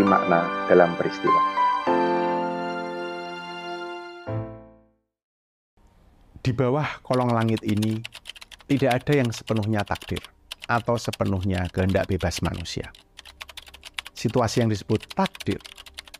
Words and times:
Mencari 0.00 0.16
makna 0.16 0.40
dalam 0.64 0.96
peristiwa. 0.96 1.40
Di 6.40 6.56
bawah 6.56 7.04
kolong 7.04 7.28
langit 7.36 7.60
ini 7.68 8.00
tidak 8.64 9.04
ada 9.04 9.12
yang 9.20 9.28
sepenuhnya 9.28 9.84
takdir 9.84 10.24
atau 10.72 10.96
sepenuhnya 10.96 11.68
kehendak 11.68 12.08
bebas 12.08 12.40
manusia. 12.40 12.88
Situasi 14.16 14.64
yang 14.64 14.72
disebut 14.72 15.04
takdir 15.12 15.60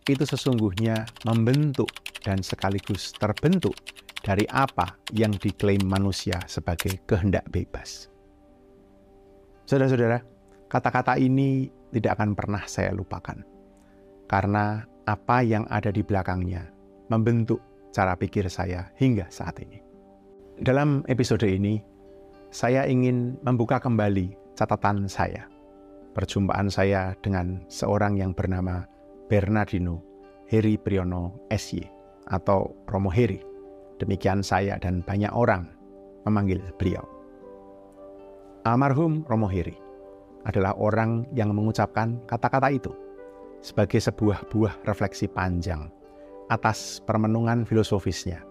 itu 0.05 0.29
sesungguhnya 0.29 1.09
membentuk 1.24 1.88
dan 2.21 2.45
sekaligus 2.45 3.16
terbentuk 3.16 3.80
dari 4.21 4.45
apa 4.52 4.93
yang 5.16 5.33
diklaim 5.33 5.80
manusia 5.88 6.37
sebagai 6.45 7.01
kehendak 7.09 7.49
bebas. 7.49 8.12
Saudara-saudara, 9.65 10.21
kata-kata 10.69 11.16
ini 11.16 11.73
tidak 11.97 12.21
akan 12.21 12.37
pernah 12.37 12.60
saya 12.69 12.93
lupakan. 12.93 13.50
Karena 14.30 14.79
apa 15.11 15.43
yang 15.43 15.66
ada 15.66 15.91
di 15.91 16.07
belakangnya 16.07 16.71
membentuk 17.11 17.59
cara 17.91 18.15
pikir 18.15 18.47
saya 18.47 18.87
hingga 18.95 19.27
saat 19.27 19.59
ini. 19.59 19.83
Dalam 20.62 21.02
episode 21.11 21.51
ini, 21.51 21.83
saya 22.55 22.87
ingin 22.87 23.35
membuka 23.43 23.82
kembali 23.82 24.55
catatan 24.55 25.10
saya. 25.10 25.51
Perjumpaan 26.15 26.71
saya 26.71 27.18
dengan 27.27 27.59
seorang 27.66 28.23
yang 28.23 28.30
bernama 28.30 28.87
Bernardino 29.27 29.99
Heri 30.46 30.79
Priyono 30.79 31.51
SY 31.51 31.83
atau 32.30 32.71
Romo 32.87 33.10
Heri. 33.10 33.43
Demikian 33.99 34.46
saya 34.46 34.79
dan 34.79 35.02
banyak 35.02 35.30
orang 35.35 35.66
memanggil 36.23 36.62
beliau. 36.79 37.02
Almarhum 38.62 39.27
Romo 39.27 39.51
Hiri 39.51 39.74
adalah 40.46 40.77
orang 40.79 41.27
yang 41.35 41.51
mengucapkan 41.51 42.23
kata-kata 42.30 42.71
itu 42.71 42.93
sebagai 43.61 44.01
sebuah 44.01 44.49
buah 44.49 44.75
refleksi 44.89 45.29
panjang 45.29 45.93
atas 46.51 46.99
permenungan 47.05 47.63
filosofisnya 47.63 48.43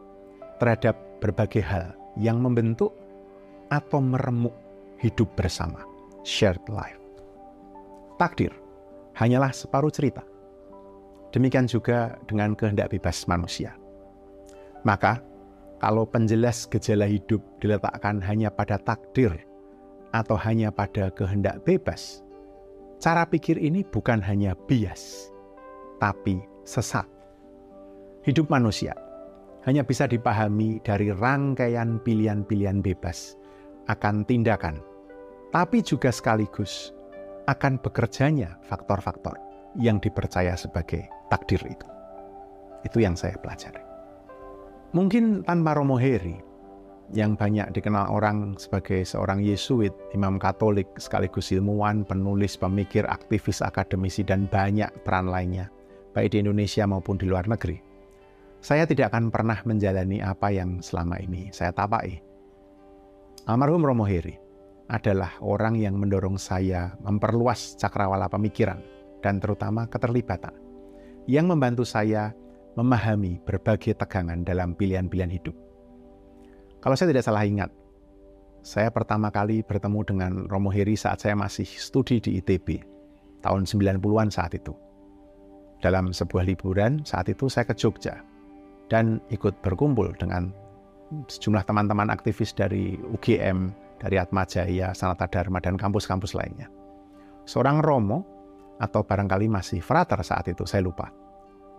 terhadap 0.62 0.96
berbagai 1.20 1.62
hal 1.66 1.92
yang 2.16 2.40
membentuk 2.40 2.96
atau 3.70 4.00
meremuk 4.00 4.56
hidup 5.04 5.28
bersama, 5.36 5.84
shared 6.24 6.62
life. 6.72 7.00
Takdir 8.20 8.52
hanyalah 9.16 9.52
separuh 9.52 9.92
cerita. 9.92 10.24
Demikian 11.30 11.70
juga 11.70 12.18
dengan 12.26 12.58
kehendak 12.58 12.90
bebas 12.90 13.30
manusia. 13.30 13.78
Maka, 14.82 15.22
kalau 15.80 16.04
penjelas 16.04 16.66
gejala 16.68 17.08
hidup 17.08 17.40
diletakkan 17.62 18.20
hanya 18.23 18.50
pada 18.52 18.76
takdir 18.82 19.32
atau 20.10 20.36
hanya 20.36 20.73
pada 20.73 21.14
kehendak 21.14 21.62
bebas, 21.64 22.26
cara 23.00 23.23
pikir 23.23 23.55
ini 23.55 23.88
bukan 23.88 24.19
hanya 24.19 24.53
bias, 24.67 25.31
tapi 26.03 26.44
sesat. 26.67 27.08
Hidup 28.28 28.52
manusia 28.52 28.92
hanya 29.64 29.88
bisa 29.88 30.03
dipahami 30.05 30.83
dari 30.83 31.08
rangkaian 31.16 32.03
pilihan-pilihan 32.03 32.83
bebas 32.83 33.39
akan 33.88 34.27
tindakan, 34.27 34.83
tapi 35.55 35.80
juga 35.80 36.11
sekaligus 36.11 36.92
akan 37.48 37.80
bekerjanya 37.80 38.59
faktor-faktor 38.67 39.39
yang 39.80 39.98
dipercaya 40.04 40.54
sebagai 40.59 41.08
takdir 41.32 41.64
itu. 41.65 41.88
Itu 42.83 42.99
yang 42.99 43.15
saya 43.15 43.39
pelajari. 43.39 43.82
Mungkin 44.92 45.48
tanpa 45.48 45.77
Romo 45.77 45.95
Heri, 45.95 46.48
yang 47.09 47.33
banyak 47.33 47.73
dikenal 47.73 48.09
orang 48.14 48.53
sebagai 48.61 49.02
seorang 49.02 49.42
Yesuit, 49.42 49.93
imam 50.14 50.37
Katolik, 50.37 50.86
sekaligus 51.02 51.49
ilmuwan, 51.49 52.05
penulis, 52.05 52.53
pemikir, 52.53 53.05
aktivis, 53.09 53.65
akademisi, 53.65 54.21
dan 54.21 54.45
banyak 54.45 54.89
peran 55.02 55.25
lainnya, 55.30 55.73
baik 56.14 56.37
di 56.37 56.45
Indonesia 56.45 56.86
maupun 56.86 57.17
di 57.17 57.25
luar 57.25 57.49
negeri. 57.49 57.81
Saya 58.59 58.86
tidak 58.86 59.15
akan 59.15 59.31
pernah 59.31 59.58
menjalani 59.64 60.20
apa 60.20 60.52
yang 60.52 60.83
selama 60.83 61.17
ini 61.23 61.49
saya 61.49 61.71
tapai. 61.71 62.20
Almarhum 63.47 63.81
Romo 63.81 64.05
Heri 64.05 64.36
adalah 64.91 65.39
orang 65.39 65.80
yang 65.80 65.95
mendorong 65.97 66.36
saya 66.36 66.93
memperluas 67.02 67.80
cakrawala 67.80 68.27
pemikiran 68.27 68.83
dan 69.23 69.39
terutama 69.41 69.87
keterlibatan, 69.89 70.53
yang 71.26 71.47
membantu 71.47 71.87
saya 71.87 72.36
memahami 72.77 73.41
berbagai 73.47 73.97
tegangan 73.97 74.45
dalam 74.45 74.76
pilihan-pilihan 74.77 75.33
hidup 75.33 75.69
kalau 76.80 76.95
saya 76.95 77.12
tidak 77.12 77.28
salah 77.28 77.44
ingat, 77.44 77.67
saya 78.64 78.88
pertama 78.88 79.28
kali 79.32 79.64
bertemu 79.64 80.00
dengan 80.08 80.32
Romo 80.48 80.72
Heri 80.72 80.95
saat 80.95 81.20
saya 81.20 81.36
masih 81.36 81.67
studi 81.67 82.23
di 82.23 82.40
ITB, 82.40 82.80
tahun 83.44 83.67
90-an 83.67 84.32
saat 84.32 84.56
itu. 84.56 84.72
Dalam 85.80 86.12
sebuah 86.12 86.44
liburan, 86.48 87.04
saat 87.08 87.32
itu 87.32 87.48
saya 87.48 87.68
ke 87.68 87.76
Jogja 87.76 88.20
dan 88.92 89.20
ikut 89.32 89.60
berkumpul 89.64 90.12
dengan 90.20 90.52
sejumlah 91.28 91.64
teman-teman 91.68 92.12
aktivis 92.12 92.52
dari 92.52 92.95
UGM, 93.00 93.72
dari 94.00 94.16
Atma 94.20 94.44
Jaya, 94.44 94.92
Sanata 94.92 95.28
Dharma, 95.28 95.64
dan 95.64 95.80
kampus-kampus 95.80 96.36
lainnya. 96.36 96.68
Seorang 97.48 97.80
Romo, 97.80 98.28
atau 98.80 99.04
barangkali 99.04 99.52
masih 99.52 99.80
frater 99.84 100.20
saat 100.23 100.48
itu, 100.52 100.68
saya 100.68 100.84
lupa, 100.84 101.12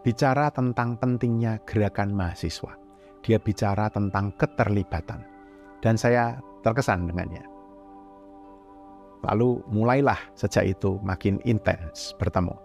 bicara 0.00 0.48
tentang 0.48 0.96
pentingnya 0.96 1.60
gerakan 1.64 2.12
mahasiswa 2.16 2.79
dia 3.20 3.38
bicara 3.40 3.88
tentang 3.92 4.32
keterlibatan. 4.36 5.24
Dan 5.80 5.96
saya 5.96 6.36
terkesan 6.60 7.08
dengannya. 7.08 7.44
Lalu 9.24 9.60
mulailah 9.68 10.18
sejak 10.36 10.76
itu 10.76 10.96
makin 11.04 11.40
intens 11.44 12.16
bertemu. 12.16 12.56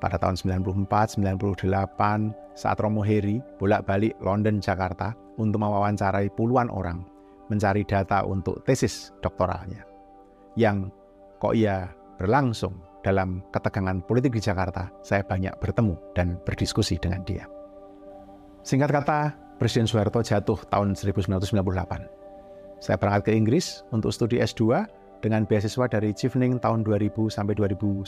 Pada 0.00 0.18
tahun 0.18 0.36
94, 0.36 1.16
98, 1.16 2.58
saat 2.58 2.76
Romo 2.82 3.00
Heri 3.00 3.40
bolak-balik 3.56 4.18
London, 4.20 4.60
Jakarta 4.60 5.14
untuk 5.40 5.62
mewawancarai 5.64 6.28
puluhan 6.36 6.68
orang 6.68 7.06
mencari 7.48 7.84
data 7.84 8.24
untuk 8.24 8.60
tesis 8.64 9.12
doktoralnya. 9.24 9.84
Yang 10.56 10.92
kok 11.40 11.56
ia 11.56 11.88
berlangsung 12.20 12.76
dalam 13.00 13.40
ketegangan 13.52 14.04
politik 14.04 14.36
di 14.36 14.42
Jakarta, 14.42 14.88
saya 15.00 15.24
banyak 15.24 15.52
bertemu 15.58 15.94
dan 16.16 16.38
berdiskusi 16.44 16.96
dengan 17.00 17.24
dia. 17.24 17.44
Singkat 18.62 18.90
kata, 18.94 19.20
Presiden 19.62 19.86
Soeharto 19.86 20.18
jatuh 20.26 20.58
tahun 20.74 20.98
1998. 20.98 21.54
Saya 22.82 22.98
berangkat 22.98 23.30
ke 23.30 23.32
Inggris 23.38 23.86
untuk 23.94 24.10
studi 24.10 24.42
S2 24.42 24.90
dengan 25.22 25.46
beasiswa 25.46 25.86
dari 25.86 26.10
Chevening 26.10 26.58
tahun 26.58 26.82
2000 26.82 27.30
sampai 27.30 27.54
2001 27.54 28.02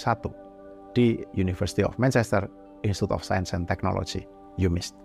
di 0.99 1.23
University 1.39 1.87
of 1.87 1.95
Manchester 1.95 2.51
Institute 2.83 3.15
of 3.15 3.23
Science 3.23 3.55
and 3.55 3.71
Technology, 3.71 4.27
UMIST. 4.59 4.99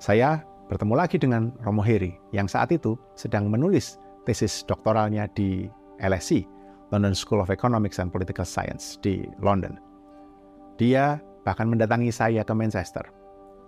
Saya 0.00 0.40
bertemu 0.72 0.96
lagi 0.96 1.20
dengan 1.20 1.52
Romo 1.60 1.84
Heri 1.84 2.16
yang 2.32 2.48
saat 2.48 2.72
itu 2.72 2.96
sedang 3.12 3.52
menulis 3.52 4.00
tesis 4.24 4.64
doktoralnya 4.64 5.28
di 5.36 5.68
LSE, 6.00 6.48
London 6.96 7.12
School 7.12 7.44
of 7.44 7.52
Economics 7.52 8.00
and 8.00 8.08
Political 8.08 8.48
Science 8.48 8.96
di 9.04 9.28
London. 9.36 9.76
Dia 10.80 11.20
bahkan 11.44 11.68
mendatangi 11.68 12.08
saya 12.08 12.40
ke 12.40 12.56
Manchester, 12.56 13.04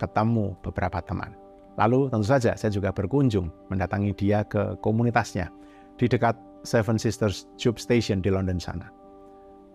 ketemu 0.01 0.57
beberapa 0.65 0.97
teman. 1.05 1.45
Lalu 1.77 2.09
tentu 2.09 2.25
saja 2.25 2.57
saya 2.57 2.73
juga 2.73 2.89
berkunjung 2.89 3.53
mendatangi 3.69 4.13
dia 4.17 4.41
ke 4.45 4.77
komunitasnya 4.81 5.53
di 5.97 6.09
dekat 6.09 6.33
Seven 6.65 6.97
Sisters 6.97 7.45
Tube 7.55 7.77
Station 7.77 8.19
di 8.19 8.33
London 8.33 8.57
sana. 8.57 8.89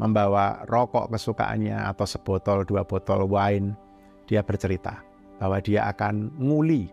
Membawa 0.03 0.67
rokok 0.67 1.15
kesukaannya 1.15 1.79
atau 1.79 2.03
sebotol 2.03 2.67
dua 2.67 2.82
botol 2.82 3.31
wine, 3.31 3.79
dia 4.27 4.43
bercerita 4.43 4.99
bahwa 5.38 5.62
dia 5.62 5.87
akan 5.94 6.35
nguli 6.43 6.91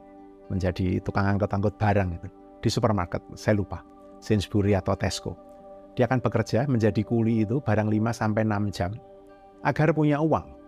menjadi 0.53 1.01
tukang 1.01 1.25
angkut-angkut 1.25 1.73
barang 1.81 2.09
itu 2.21 2.29
di 2.59 2.69
supermarket, 2.69 3.23
saya 3.39 3.55
lupa, 3.55 3.79
Sainsbury 4.19 4.75
atau 4.75 4.93
Tesco. 4.99 5.33
Dia 5.95 6.11
akan 6.11 6.19
bekerja 6.19 6.67
menjadi 6.67 7.01
kuli 7.07 7.47
itu 7.47 7.63
barang 7.63 7.87
5 7.87 8.11
sampai 8.11 8.43
6 8.43 8.75
jam 8.75 8.91
agar 9.63 9.91
punya 9.91 10.19
uang 10.19 10.58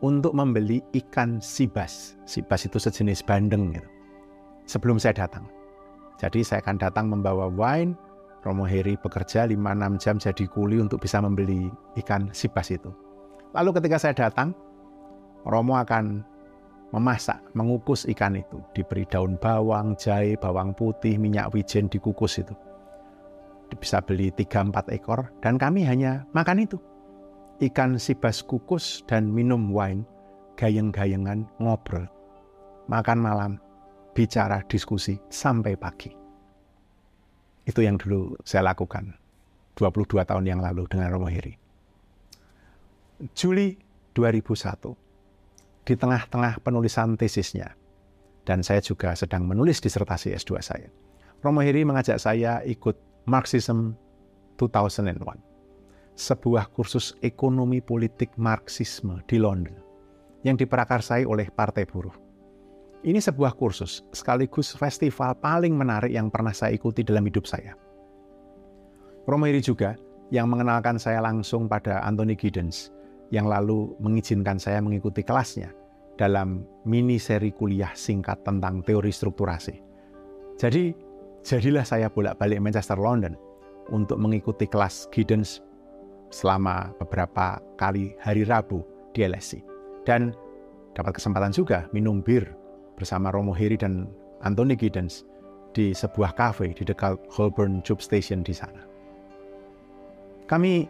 untuk 0.00 0.32
membeli 0.32 0.80
ikan 0.96 1.38
sibas. 1.40 2.16
Sibas 2.24 2.64
itu 2.64 2.80
sejenis 2.80 3.24
bandeng 3.24 3.76
gitu. 3.76 3.88
Sebelum 4.68 4.96
saya 4.96 5.26
datang. 5.26 5.48
Jadi 6.20 6.44
saya 6.44 6.60
akan 6.60 6.76
datang 6.76 7.06
membawa 7.08 7.48
wine, 7.48 7.96
Romo 8.44 8.64
Heri 8.64 8.96
bekerja 8.96 9.48
5-6 9.48 10.02
jam 10.02 10.16
jadi 10.20 10.44
kuli 10.48 10.80
untuk 10.80 11.00
bisa 11.00 11.20
membeli 11.20 11.68
ikan 12.00 12.28
sibas 12.32 12.72
itu. 12.72 12.92
Lalu 13.52 13.80
ketika 13.80 13.96
saya 14.00 14.14
datang, 14.16 14.56
Romo 15.44 15.80
akan 15.80 16.24
memasak, 16.92 17.40
mengukus 17.56 18.04
ikan 18.08 18.36
itu. 18.36 18.60
Diberi 18.76 19.08
daun 19.08 19.36
bawang, 19.40 19.96
jahe, 19.96 20.36
bawang 20.36 20.76
putih, 20.76 21.16
minyak 21.16 21.52
wijen 21.52 21.88
dikukus 21.88 22.40
itu. 22.40 22.52
Bisa 23.76 24.02
beli 24.02 24.34
3-4 24.34 24.92
ekor 24.92 25.30
dan 25.38 25.54
kami 25.54 25.86
hanya 25.86 26.26
makan 26.34 26.66
itu 26.66 26.76
ikan 27.60 28.00
sibas 28.00 28.40
kukus 28.40 29.04
dan 29.04 29.28
minum 29.28 29.68
wine, 29.68 30.00
gayeng-gayengan 30.56 31.44
ngobrol, 31.60 32.08
makan 32.88 33.20
malam, 33.20 33.52
bicara 34.16 34.64
diskusi 34.64 35.20
sampai 35.28 35.76
pagi. 35.76 36.08
Itu 37.68 37.84
yang 37.84 38.00
dulu 38.00 38.32
saya 38.48 38.72
lakukan 38.72 39.12
22 39.76 40.24
tahun 40.24 40.44
yang 40.48 40.64
lalu 40.64 40.88
dengan 40.88 41.12
Romo 41.12 41.28
Heri. 41.28 41.52
Juli 43.36 43.76
2001, 44.16 44.96
di 45.84 45.94
tengah-tengah 46.00 46.64
penulisan 46.64 47.20
tesisnya, 47.20 47.76
dan 48.48 48.64
saya 48.64 48.80
juga 48.80 49.12
sedang 49.12 49.44
menulis 49.44 49.84
disertasi 49.84 50.32
S2 50.32 50.64
saya, 50.64 50.88
Romo 51.44 51.60
Heri 51.60 51.84
mengajak 51.84 52.16
saya 52.16 52.64
ikut 52.64 52.96
Marxism 53.28 53.92
2001, 54.56 55.49
sebuah 56.14 56.72
kursus 56.74 57.16
ekonomi 57.20 57.80
politik 57.80 58.34
Marxisme 58.36 59.22
di 59.26 59.40
London 59.40 59.76
yang 60.44 60.56
diprakarsai 60.56 61.28
oleh 61.28 61.48
Partai 61.52 61.84
Buruh. 61.84 62.14
Ini 63.00 63.16
sebuah 63.16 63.56
kursus 63.56 64.04
sekaligus 64.12 64.76
festival 64.76 65.32
paling 65.40 65.72
menarik 65.72 66.12
yang 66.12 66.28
pernah 66.28 66.52
saya 66.52 66.76
ikuti 66.76 67.00
dalam 67.00 67.24
hidup 67.24 67.48
saya. 67.48 67.72
Romo 69.24 69.48
Heri 69.48 69.64
juga 69.64 69.96
yang 70.28 70.52
mengenalkan 70.52 71.00
saya 71.00 71.24
langsung 71.24 71.64
pada 71.64 72.04
Anthony 72.04 72.36
Giddens 72.36 72.92
yang 73.32 73.48
lalu 73.48 73.94
mengizinkan 74.02 74.60
saya 74.60 74.84
mengikuti 74.84 75.24
kelasnya 75.24 75.72
dalam 76.20 76.66
mini 76.84 77.16
seri 77.16 77.48
kuliah 77.54 77.96
singkat 77.96 78.44
tentang 78.44 78.84
teori 78.84 79.08
strukturasi. 79.08 79.80
Jadi, 80.60 80.92
jadilah 81.40 81.88
saya 81.88 82.12
bolak-balik 82.12 82.60
Manchester 82.60 83.00
London 83.00 83.32
untuk 83.88 84.20
mengikuti 84.20 84.68
kelas 84.68 85.08
Giddens 85.08 85.64
selama 86.30 86.94
beberapa 86.96 87.58
kali 87.76 88.14
hari 88.22 88.46
Rabu 88.46 88.82
di 89.12 89.26
LSI. 89.26 89.60
Dan 90.06 90.32
dapat 90.94 91.18
kesempatan 91.18 91.52
juga 91.52 91.86
minum 91.90 92.22
bir 92.22 92.46
bersama 92.96 93.30
Romo 93.34 93.52
Heri 93.54 93.76
dan 93.76 94.08
Anthony 94.42 94.74
Giddens 94.74 95.26
di 95.70 95.94
sebuah 95.94 96.34
kafe 96.34 96.74
di 96.74 96.82
dekat 96.82 97.18
Holborn 97.30 97.82
Tube 97.86 98.02
Station 98.02 98.42
di 98.42 98.54
sana. 98.54 98.82
Kami 100.50 100.88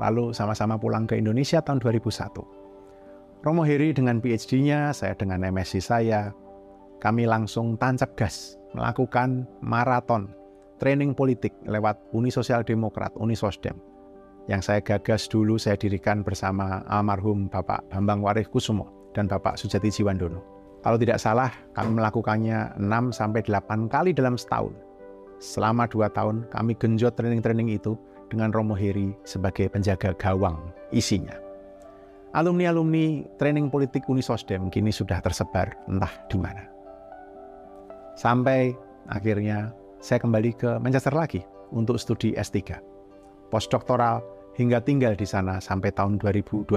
lalu 0.00 0.32
sama-sama 0.32 0.80
pulang 0.80 1.04
ke 1.04 1.20
Indonesia 1.20 1.60
tahun 1.60 1.84
2001. 1.84 3.42
Romo 3.42 3.66
Heri 3.66 3.90
dengan 3.92 4.22
PhD-nya, 4.22 4.94
saya 4.94 5.18
dengan 5.18 5.42
MSc 5.42 5.82
saya, 5.82 6.30
kami 7.02 7.26
langsung 7.26 7.74
tancap 7.76 8.14
gas 8.14 8.54
melakukan 8.72 9.44
maraton 9.60 10.30
training 10.78 11.12
politik 11.12 11.52
lewat 11.66 11.98
Uni 12.14 12.32
Sosial 12.32 12.64
Demokrat, 12.64 13.12
Uni 13.18 13.36
Sosdem. 13.36 13.91
Yang 14.50 14.62
saya 14.66 14.80
gagas 14.82 15.30
dulu 15.30 15.54
saya 15.54 15.78
dirikan 15.78 16.26
bersama 16.26 16.82
almarhum 16.90 17.46
Bapak 17.46 17.86
Bambang 17.94 18.18
Warih 18.26 18.46
Kusumo 18.50 18.90
dan 19.14 19.30
Bapak 19.30 19.54
Sujati 19.54 19.86
Jiwandono. 19.86 20.42
Kalau 20.82 20.98
tidak 20.98 21.22
salah, 21.22 21.54
kami 21.78 21.94
melakukannya 21.94 22.74
6 22.74 23.14
sampai 23.14 23.46
8 23.46 23.86
kali 23.86 24.10
dalam 24.10 24.34
setahun. 24.34 24.74
Selama 25.38 25.86
2 25.86 26.10
tahun, 26.10 26.50
kami 26.50 26.74
genjot 26.74 27.14
training-training 27.14 27.70
itu 27.70 27.94
dengan 28.26 28.50
Romo 28.50 28.74
Heri 28.74 29.14
sebagai 29.22 29.70
penjaga 29.70 30.10
gawang 30.18 30.58
isinya. 30.90 31.38
Alumni-alumni 32.34 33.28
training 33.38 33.70
politik 33.70 34.08
Uni 34.10 34.24
Sosdem 34.24 34.72
kini 34.72 34.90
sudah 34.90 35.22
tersebar 35.22 35.70
entah 35.86 36.10
di 36.26 36.40
mana. 36.40 36.64
Sampai 38.18 38.74
akhirnya 39.06 39.70
saya 40.02 40.18
kembali 40.18 40.50
ke 40.56 40.70
Manchester 40.82 41.14
lagi 41.14 41.44
untuk 41.70 42.00
studi 42.00 42.34
S3. 42.34 42.80
Postdoktoral 43.52 44.31
hingga 44.56 44.80
tinggal 44.84 45.16
di 45.16 45.24
sana 45.24 45.60
sampai 45.60 45.92
tahun 45.92 46.20
2012. 46.20 46.68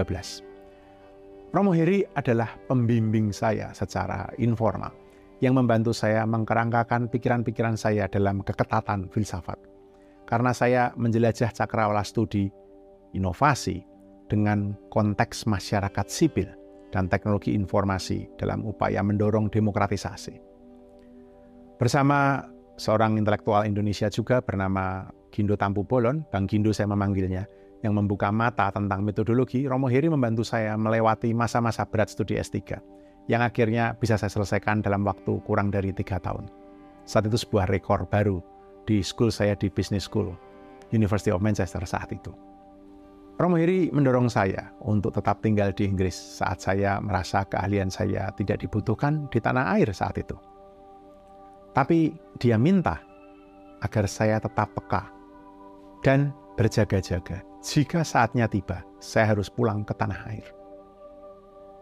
Romo 1.55 1.71
Heri 1.71 2.03
adalah 2.19 2.51
pembimbing 2.67 3.31
saya 3.31 3.71
secara 3.71 4.27
informal 4.39 4.91
yang 5.39 5.55
membantu 5.55 5.91
saya 5.95 6.23
mengkerangkakan 6.27 7.07
pikiran-pikiran 7.11 7.75
saya 7.79 8.07
dalam 8.11 8.43
keketatan 8.43 9.07
filsafat. 9.11 9.59
Karena 10.25 10.51
saya 10.51 10.91
menjelajah 10.97 11.53
cakrawala 11.53 12.01
studi 12.01 12.49
inovasi 13.13 13.83
dengan 14.25 14.73
konteks 14.89 15.45
masyarakat 15.45 16.07
sipil 16.09 16.49
dan 16.89 17.07
teknologi 17.11 17.53
informasi 17.53 18.25
dalam 18.39 18.65
upaya 18.65 19.05
mendorong 19.05 19.51
demokratisasi. 19.51 20.39
Bersama 21.75 22.41
seorang 22.79 23.19
intelektual 23.19 23.67
Indonesia 23.67 24.07
juga 24.07 24.39
bernama 24.39 25.07
Gindo 25.29 25.59
Tampu 25.59 25.83
Bolon, 25.83 26.23
Bang 26.31 26.47
Gindo 26.47 26.71
saya 26.71 26.87
memanggilnya, 26.87 27.43
yang 27.85 27.93
membuka 27.93 28.33
mata 28.33 28.73
tentang 28.73 29.05
metodologi, 29.05 29.69
Romo 29.69 29.85
Heri 29.85 30.09
membantu 30.09 30.41
saya 30.41 30.73
melewati 30.73 31.31
masa-masa 31.37 31.85
berat 31.85 32.09
studi 32.09 32.35
S3 32.41 32.75
yang 33.29 33.41
akhirnya 33.41 33.93
bisa 33.97 34.17
saya 34.17 34.29
selesaikan 34.29 34.81
dalam 34.81 35.05
waktu 35.05 35.37
kurang 35.45 35.69
dari 35.69 35.93
tiga 35.93 36.17
tahun. 36.17 36.49
Saat 37.05 37.29
itu 37.29 37.37
sebuah 37.37 37.69
rekor 37.69 38.09
baru 38.09 38.41
di 38.89 39.01
school 39.05 39.29
saya 39.29 39.53
di 39.53 39.69
Business 39.69 40.09
School, 40.09 40.33
University 40.93 41.29
of 41.29 41.41
Manchester 41.41 41.81
saat 41.85 42.09
itu. 42.13 42.33
Romo 43.35 43.59
Heri 43.59 43.91
mendorong 43.91 44.31
saya 44.31 44.71
untuk 44.79 45.11
tetap 45.11 45.43
tinggal 45.43 45.75
di 45.75 45.83
Inggris 45.83 46.15
saat 46.15 46.63
saya 46.63 47.03
merasa 47.03 47.43
keahlian 47.43 47.91
saya 47.91 48.31
tidak 48.39 48.63
dibutuhkan 48.63 49.27
di 49.27 49.43
tanah 49.43 49.75
air 49.75 49.91
saat 49.91 50.15
itu. 50.15 50.39
Tapi 51.75 52.15
dia 52.39 52.55
minta 52.55 53.03
agar 53.83 54.07
saya 54.07 54.39
tetap 54.39 54.71
peka 54.71 55.11
dan 55.99 56.31
berjaga-jaga 56.55 57.43
jika 57.65 58.05
saatnya 58.05 58.45
tiba, 58.45 58.85
saya 59.01 59.33
harus 59.33 59.49
pulang 59.49 59.81
ke 59.81 59.97
tanah 59.97 60.21
air. 60.29 60.45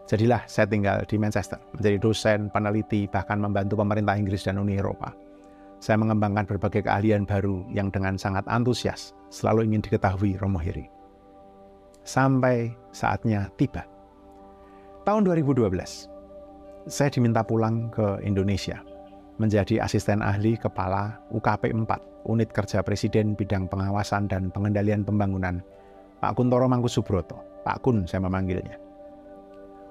Jadilah 0.08 0.40
saya 0.48 0.64
tinggal 0.64 1.04
di 1.04 1.20
Manchester, 1.20 1.60
menjadi 1.76 2.00
dosen, 2.00 2.48
peneliti, 2.48 3.04
bahkan 3.04 3.36
membantu 3.36 3.76
pemerintah 3.76 4.16
Inggris 4.16 4.48
dan 4.48 4.56
Uni 4.56 4.80
Eropa. 4.80 5.12
Saya 5.84 6.00
mengembangkan 6.00 6.48
berbagai 6.48 6.88
keahlian 6.88 7.28
baru 7.28 7.68
yang 7.68 7.92
dengan 7.92 8.16
sangat 8.16 8.48
antusias 8.48 9.12
selalu 9.28 9.68
ingin 9.68 9.84
diketahui 9.84 10.40
Romo 10.40 10.56
Hiri. 10.56 10.88
Sampai 12.00 12.72
saatnya 12.88 13.52
tiba. 13.60 13.84
Tahun 15.04 15.20
2012, 15.20 15.68
saya 16.88 17.08
diminta 17.12 17.44
pulang 17.44 17.92
ke 17.92 18.24
Indonesia 18.24 18.80
menjadi 19.38 19.82
asisten 19.82 20.22
ahli 20.22 20.54
kepala 20.54 21.18
UKP 21.34 21.74
4, 21.74 22.30
Unit 22.30 22.50
Kerja 22.54 22.80
Presiden 22.86 23.34
Bidang 23.34 23.66
Pengawasan 23.66 24.30
dan 24.30 24.54
Pengendalian 24.54 25.02
Pembangunan 25.02 25.58
Pak 26.22 26.40
Kuntoro 26.40 26.64
Mangkusubroto, 26.70 27.36
Pak 27.66 27.84
Kun 27.84 28.08
saya 28.08 28.24
memanggilnya. 28.24 28.80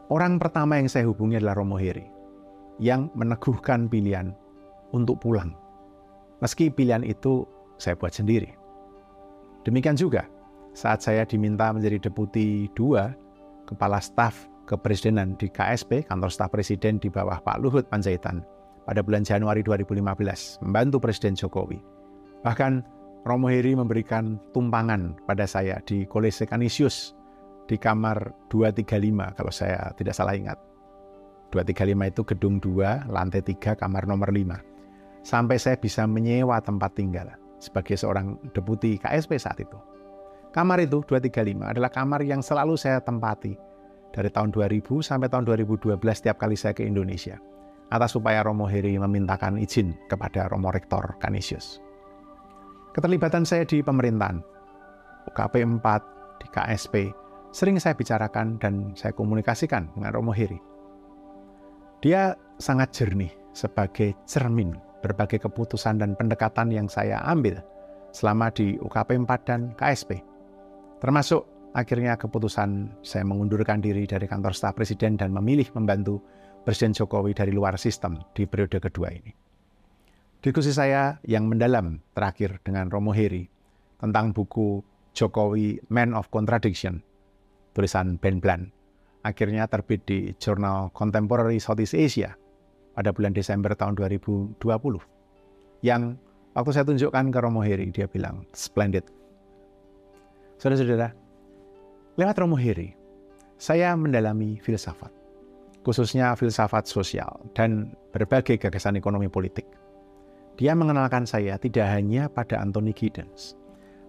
Orang 0.10 0.42
pertama 0.42 0.82
yang 0.82 0.90
saya 0.90 1.06
hubungi 1.06 1.38
adalah 1.38 1.62
Romo 1.62 1.78
Heri, 1.78 2.06
yang 2.82 3.14
meneguhkan 3.14 3.86
pilihan 3.86 4.34
untuk 4.96 5.22
pulang. 5.22 5.54
Meski 6.42 6.74
pilihan 6.74 7.06
itu 7.06 7.46
saya 7.78 7.94
buat 7.94 8.12
sendiri. 8.12 8.52
Demikian 9.64 9.96
juga 9.96 10.28
saat 10.74 11.06
saya 11.06 11.24
diminta 11.24 11.70
menjadi 11.70 12.10
deputi 12.10 12.68
dua 12.74 13.14
kepala 13.70 14.02
staf 14.02 14.50
kepresidenan 14.66 15.38
di 15.38 15.48
KSP, 15.52 16.08
kantor 16.10 16.32
staf 16.32 16.50
presiden 16.52 16.98
di 16.98 17.08
bawah 17.14 17.40
Pak 17.40 17.62
Luhut 17.62 17.86
Panjaitan, 17.88 18.42
pada 18.84 19.00
bulan 19.04 19.24
Januari 19.24 19.64
2015, 19.64 20.64
membantu 20.64 20.98
Presiden 21.00 21.36
Jokowi. 21.36 21.80
Bahkan 22.44 22.84
Romo 23.24 23.48
Heri 23.48 23.72
memberikan 23.72 24.36
tumpangan 24.52 25.16
pada 25.24 25.48
saya 25.48 25.80
di 25.88 26.04
Kolese 26.04 26.44
Canisius 26.44 27.16
di 27.72 27.80
kamar 27.80 28.36
235 28.52 29.40
kalau 29.40 29.52
saya 29.52 29.96
tidak 29.96 30.12
salah 30.12 30.36
ingat. 30.36 30.60
235 31.56 32.12
itu 32.12 32.22
gedung 32.36 32.56
2, 32.60 33.08
lantai 33.08 33.40
3, 33.46 33.80
kamar 33.80 34.04
nomor 34.10 34.34
5. 34.34 35.24
Sampai 35.24 35.56
saya 35.56 35.80
bisa 35.80 36.04
menyewa 36.04 36.60
tempat 36.60 37.00
tinggal 37.00 37.32
sebagai 37.64 37.96
seorang 37.96 38.36
deputi 38.52 39.00
KSP 39.00 39.40
saat 39.40 39.64
itu. 39.64 39.80
Kamar 40.52 40.84
itu 40.84 41.00
235 41.08 41.64
adalah 41.64 41.90
kamar 41.94 42.22
yang 42.28 42.44
selalu 42.44 42.76
saya 42.76 43.00
tempati 43.00 43.56
dari 44.12 44.30
tahun 44.30 44.52
2000 44.52 44.84
sampai 45.00 45.32
tahun 45.32 45.48
2012 45.48 45.98
setiap 46.14 46.38
kali 46.38 46.54
saya 46.54 46.76
ke 46.76 46.86
Indonesia 46.86 47.42
atas 47.94 48.18
upaya 48.18 48.42
Romo 48.42 48.66
Heri 48.66 48.98
memintakan 48.98 49.62
izin 49.62 49.94
kepada 50.10 50.50
Romo 50.50 50.74
Rektor 50.74 51.14
Canisius. 51.22 51.78
Keterlibatan 52.98 53.46
saya 53.46 53.70
di 53.70 53.86
pemerintahan, 53.86 54.42
UKP 55.30 55.62
4, 55.62 56.42
di 56.42 56.48
KSP, 56.50 56.96
sering 57.54 57.78
saya 57.78 57.94
bicarakan 57.94 58.58
dan 58.58 58.98
saya 58.98 59.14
komunikasikan 59.14 59.94
dengan 59.94 60.12
Romo 60.18 60.34
Hiri. 60.34 60.58
Dia 62.02 62.34
sangat 62.58 62.92
jernih 62.98 63.30
sebagai 63.54 64.18
cermin 64.26 64.74
berbagai 65.06 65.46
keputusan 65.46 66.02
dan 66.02 66.18
pendekatan 66.18 66.74
yang 66.74 66.90
saya 66.90 67.22
ambil 67.30 67.62
selama 68.10 68.50
di 68.50 68.76
UKP 68.82 69.22
4 69.22 69.48
dan 69.48 69.62
KSP. 69.78 70.18
Termasuk 70.98 71.46
akhirnya 71.78 72.18
keputusan 72.18 72.90
saya 73.06 73.26
mengundurkan 73.26 73.82
diri 73.82 74.06
dari 74.10 74.26
kantor 74.26 74.54
staf 74.54 74.78
presiden 74.78 75.18
dan 75.18 75.34
memilih 75.34 75.68
membantu 75.78 76.22
Presiden 76.64 76.96
Jokowi 76.96 77.36
dari 77.36 77.52
luar 77.52 77.76
sistem 77.76 78.24
di 78.32 78.48
periode 78.48 78.80
kedua 78.80 79.12
ini. 79.12 79.36
Diskusi 80.40 80.72
saya 80.72 81.20
yang 81.28 81.52
mendalam 81.52 82.00
terakhir 82.16 82.64
dengan 82.64 82.88
Romo 82.88 83.12
Heri 83.12 83.48
tentang 84.00 84.32
buku 84.32 84.80
Jokowi 85.12 85.84
Man 85.92 86.16
of 86.16 86.32
Contradiction, 86.32 87.04
tulisan 87.76 88.16
Ben 88.16 88.40
Bland, 88.40 88.72
akhirnya 89.28 89.68
terbit 89.68 90.04
di 90.04 90.32
jurnal 90.40 90.92
Contemporary 90.92 91.60
Southeast 91.60 91.96
Asia 91.96 92.36
pada 92.92 93.16
bulan 93.16 93.32
Desember 93.32 93.72
tahun 93.76 93.96
2020. 93.96 94.60
Yang 95.84 96.16
waktu 96.56 96.72
saya 96.72 96.88
tunjukkan 96.88 97.26
ke 97.32 97.40
Romo 97.40 97.64
Heri, 97.64 97.92
dia 97.92 98.08
bilang, 98.08 98.48
splendid. 98.52 99.08
Saudara-saudara, 100.60 101.12
lewat 102.20 102.36
Romo 102.40 102.56
Heri, 102.56 102.92
saya 103.56 103.96
mendalami 103.96 104.60
filsafat, 104.60 105.12
khususnya 105.84 106.34
filsafat 106.34 106.88
sosial 106.88 107.44
dan 107.52 107.92
berbagai 108.16 108.58
gagasan 108.58 108.96
ekonomi 108.96 109.28
politik. 109.28 109.68
Dia 110.56 110.74
mengenalkan 110.74 111.28
saya 111.28 111.60
tidak 111.60 111.86
hanya 111.92 112.32
pada 112.32 112.64
Anthony 112.64 112.96
Giddens, 112.96 113.60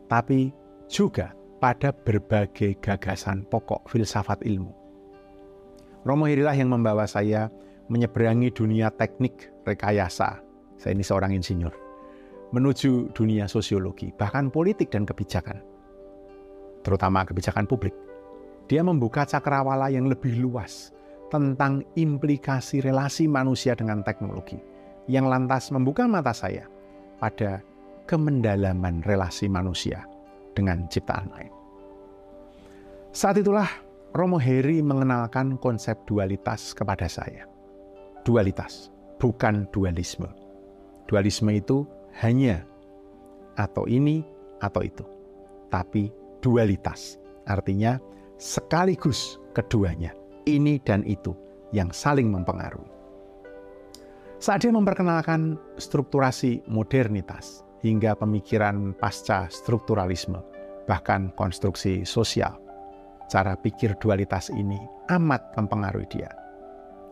tapi 0.06 0.54
juga 0.86 1.34
pada 1.58 1.90
berbagai 1.90 2.78
gagasan 2.78 3.42
pokok 3.50 3.90
filsafat 3.90 4.44
ilmu. 4.46 4.70
Romo 6.04 6.28
Herilah 6.28 6.54
yang 6.54 6.68
membawa 6.68 7.08
saya 7.08 7.48
menyeberangi 7.88 8.52
dunia 8.52 8.92
teknik 8.92 9.48
rekayasa. 9.64 10.40
Saya 10.76 10.92
ini 10.92 11.00
seorang 11.00 11.32
insinyur. 11.32 11.72
Menuju 12.52 13.16
dunia 13.16 13.48
sosiologi, 13.48 14.12
bahkan 14.12 14.52
politik 14.52 14.92
dan 14.92 15.08
kebijakan. 15.08 15.64
Terutama 16.84 17.24
kebijakan 17.24 17.64
publik. 17.64 17.96
Dia 18.68 18.84
membuka 18.84 19.24
cakrawala 19.24 19.88
yang 19.88 20.06
lebih 20.12 20.36
luas 20.44 20.92
tentang 21.34 21.82
implikasi 21.98 22.78
relasi 22.78 23.26
manusia 23.26 23.74
dengan 23.74 24.06
teknologi 24.06 24.62
yang 25.10 25.26
lantas 25.26 25.74
membuka 25.74 26.06
mata 26.06 26.30
saya 26.30 26.70
pada 27.18 27.58
kemendalaman 28.06 29.02
relasi 29.02 29.50
manusia 29.50 30.06
dengan 30.54 30.86
ciptaan 30.86 31.26
lain. 31.34 31.50
Saat 33.10 33.42
itulah 33.42 33.66
Romo 34.14 34.38
Heri 34.38 34.78
mengenalkan 34.78 35.58
konsep 35.58 35.98
dualitas 36.06 36.70
kepada 36.70 37.10
saya. 37.10 37.50
Dualitas, 38.22 38.94
bukan 39.18 39.66
dualisme. 39.74 40.30
Dualisme 41.10 41.50
itu 41.50 41.82
hanya 42.22 42.62
atau 43.58 43.90
ini 43.90 44.22
atau 44.62 44.86
itu. 44.86 45.02
Tapi 45.66 46.14
dualitas, 46.38 47.18
artinya 47.50 47.98
sekaligus 48.38 49.42
keduanya, 49.50 50.14
ini 50.44 50.80
dan 50.80 51.04
itu 51.04 51.32
yang 51.74 51.90
saling 51.90 52.30
mempengaruhi. 52.30 52.94
Saat 54.38 54.66
dia 54.66 54.72
memperkenalkan 54.76 55.56
strukturasi 55.80 56.60
modernitas 56.68 57.64
hingga 57.80 58.12
pemikiran 58.12 58.92
pasca 59.00 59.48
strukturalisme, 59.48 60.36
bahkan 60.84 61.32
konstruksi 61.32 62.04
sosial, 62.04 62.52
cara 63.32 63.56
pikir 63.56 63.96
dualitas 63.96 64.52
ini 64.52 64.76
amat 65.08 65.56
mempengaruhi 65.56 66.08
dia. 66.12 66.30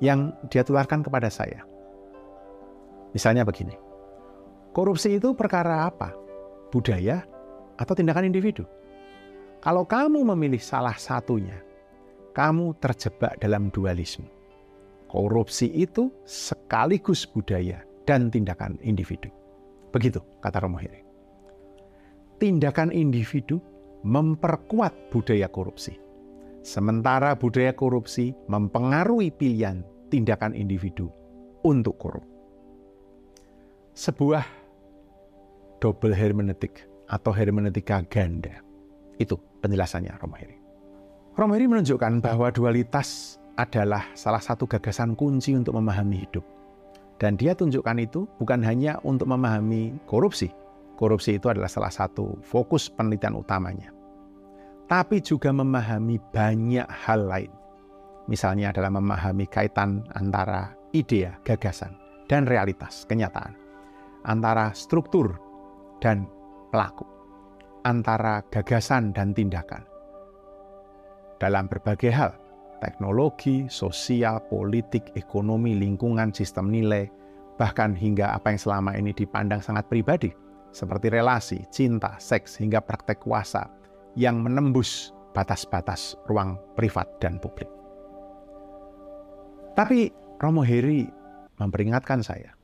Yang 0.03 0.35
dia 0.51 0.62
tularkan 0.67 1.01
kepada 1.01 1.31
saya. 1.31 1.62
Misalnya 3.15 3.47
begini, 3.49 3.77
korupsi 4.75 5.17
itu 5.17 5.33
perkara 5.33 5.89
apa? 5.89 6.12
Budaya 6.69 7.23
atau 7.81 7.95
tindakan 7.97 8.29
individu? 8.29 8.67
Kalau 9.62 9.87
kamu 9.87 10.27
memilih 10.35 10.59
salah 10.59 10.99
satunya, 10.99 11.62
kamu 12.33 12.77
terjebak 12.81 13.37
dalam 13.41 13.69
dualisme 13.71 14.43
Korupsi 15.12 15.69
itu 15.69 16.09
sekaligus 16.25 17.29
budaya 17.29 17.85
dan 18.09 18.33
tindakan 18.33 18.81
individu. 18.81 19.29
Begitu 19.93 20.25
kata 20.41 20.65
Romo 20.65 20.81
Hiri. 20.81 21.05
Tindakan 22.41 22.89
individu 22.97 23.61
memperkuat 24.09 25.12
budaya 25.12 25.53
korupsi. 25.53 26.01
Sementara 26.65 27.37
budaya 27.37 27.77
korupsi 27.77 28.33
mempengaruhi 28.49 29.29
pilihan 29.37 29.85
tindakan 30.09 30.57
individu 30.57 31.12
untuk 31.61 32.01
korup. 32.01 32.25
Sebuah 33.93 34.49
double 35.77 36.17
hermeneutik 36.17 36.89
atau 37.05 37.37
hermeneutika 37.37 38.01
ganda. 38.09 38.65
Itu 39.21 39.37
penjelasannya 39.61 40.17
Romo 40.17 40.41
Hiri. 40.41 40.62
Romo 41.33 41.57
Hiri 41.57 41.65
menunjukkan 41.65 42.21
bahwa 42.21 42.53
dualitas 42.53 43.41
adalah 43.57 44.05
salah 44.12 44.45
satu 44.45 44.69
gagasan 44.69 45.17
kunci 45.17 45.57
untuk 45.57 45.73
memahami 45.81 46.29
hidup. 46.29 46.45
Dan 47.17 47.41
dia 47.41 47.57
tunjukkan 47.57 47.97
itu 48.05 48.29
bukan 48.37 48.61
hanya 48.61 49.01
untuk 49.01 49.33
memahami 49.33 49.97
korupsi. 50.05 50.53
Korupsi 51.01 51.41
itu 51.41 51.49
adalah 51.49 51.73
salah 51.73 51.89
satu 51.89 52.37
fokus 52.45 52.93
penelitian 52.93 53.41
utamanya. 53.41 53.89
Tapi 54.93 55.25
juga 55.25 55.57
memahami 55.57 56.21
banyak 56.21 56.85
hal 56.85 57.25
lain. 57.25 57.53
Misalnya 58.29 58.69
adalah 58.69 58.93
memahami 58.93 59.49
kaitan 59.49 60.05
antara 60.12 60.77
ide, 60.93 61.33
gagasan, 61.49 61.97
dan 62.29 62.45
realitas, 62.45 63.09
kenyataan. 63.09 63.57
Antara 64.29 64.77
struktur 64.77 65.41
dan 66.05 66.29
pelaku. 66.69 67.09
Antara 67.89 68.45
gagasan 68.53 69.17
dan 69.17 69.33
tindakan. 69.33 69.92
Dalam 71.43 71.67
berbagai 71.67 72.15
hal, 72.15 72.39
teknologi, 72.79 73.67
sosial, 73.67 74.39
politik, 74.47 75.11
ekonomi, 75.19 75.75
lingkungan, 75.75 76.31
sistem 76.31 76.71
nilai, 76.71 77.11
bahkan 77.59 77.99
hingga 77.99 78.31
apa 78.31 78.55
yang 78.55 78.63
selama 78.63 78.95
ini 78.95 79.11
dipandang 79.11 79.59
sangat 79.59 79.91
pribadi, 79.91 80.31
seperti 80.71 81.11
relasi, 81.11 81.67
cinta, 81.75 82.15
seks, 82.23 82.63
hingga 82.63 82.79
praktek 82.79 83.19
kuasa 83.27 83.67
yang 84.15 84.39
menembus 84.39 85.11
batas-batas 85.35 86.15
ruang 86.31 86.55
privat 86.79 87.11
dan 87.19 87.43
publik. 87.43 87.67
Tapi 89.75 90.15
Romo 90.39 90.63
Heri 90.63 91.11
memperingatkan 91.59 92.23
saya 92.23 92.55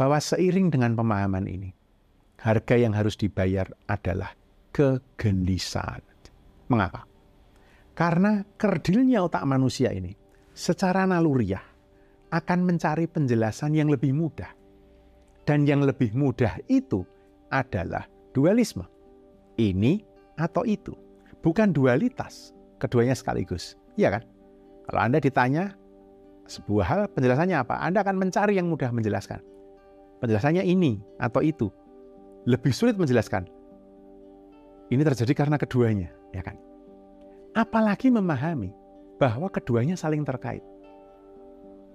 bahwa 0.00 0.16
seiring 0.16 0.72
dengan 0.72 0.96
pemahaman 0.96 1.44
ini, 1.44 1.68
harga 2.40 2.80
yang 2.80 2.96
harus 2.96 3.12
dibayar 3.12 3.68
adalah 3.92 4.32
kegelisahan. 4.72 6.00
Mengapa? 6.72 7.15
Karena 7.96 8.44
kerdilnya 8.60 9.24
otak 9.24 9.48
manusia 9.48 9.88
ini 9.88 10.12
secara 10.52 11.08
naluriah 11.08 11.64
akan 12.28 12.60
mencari 12.68 13.08
penjelasan 13.08 13.72
yang 13.72 13.88
lebih 13.88 14.12
mudah. 14.12 14.52
Dan 15.48 15.64
yang 15.64 15.80
lebih 15.80 16.12
mudah 16.12 16.60
itu 16.68 17.08
adalah 17.48 18.04
dualisme. 18.36 18.84
Ini 19.56 20.04
atau 20.36 20.68
itu. 20.68 20.92
Bukan 21.40 21.72
dualitas. 21.72 22.52
Keduanya 22.76 23.16
sekaligus. 23.16 23.80
Iya 23.96 24.20
kan? 24.20 24.22
Kalau 24.84 25.00
Anda 25.00 25.16
ditanya 25.22 25.72
sebuah 26.44 26.84
hal, 26.84 27.00
penjelasannya 27.16 27.56
apa? 27.64 27.80
Anda 27.80 28.04
akan 28.04 28.20
mencari 28.20 28.60
yang 28.60 28.68
mudah 28.68 28.92
menjelaskan. 28.92 29.40
Penjelasannya 30.20 30.68
ini 30.68 31.00
atau 31.16 31.40
itu. 31.40 31.72
Lebih 32.44 32.76
sulit 32.76 33.00
menjelaskan. 33.00 33.48
Ini 34.92 35.02
terjadi 35.02 35.32
karena 35.32 35.56
keduanya, 35.56 36.10
ya 36.30 36.44
kan? 36.44 36.65
Apalagi 37.56 38.12
memahami 38.12 38.68
bahwa 39.16 39.48
keduanya 39.48 39.96
saling 39.96 40.20
terkait. 40.28 40.60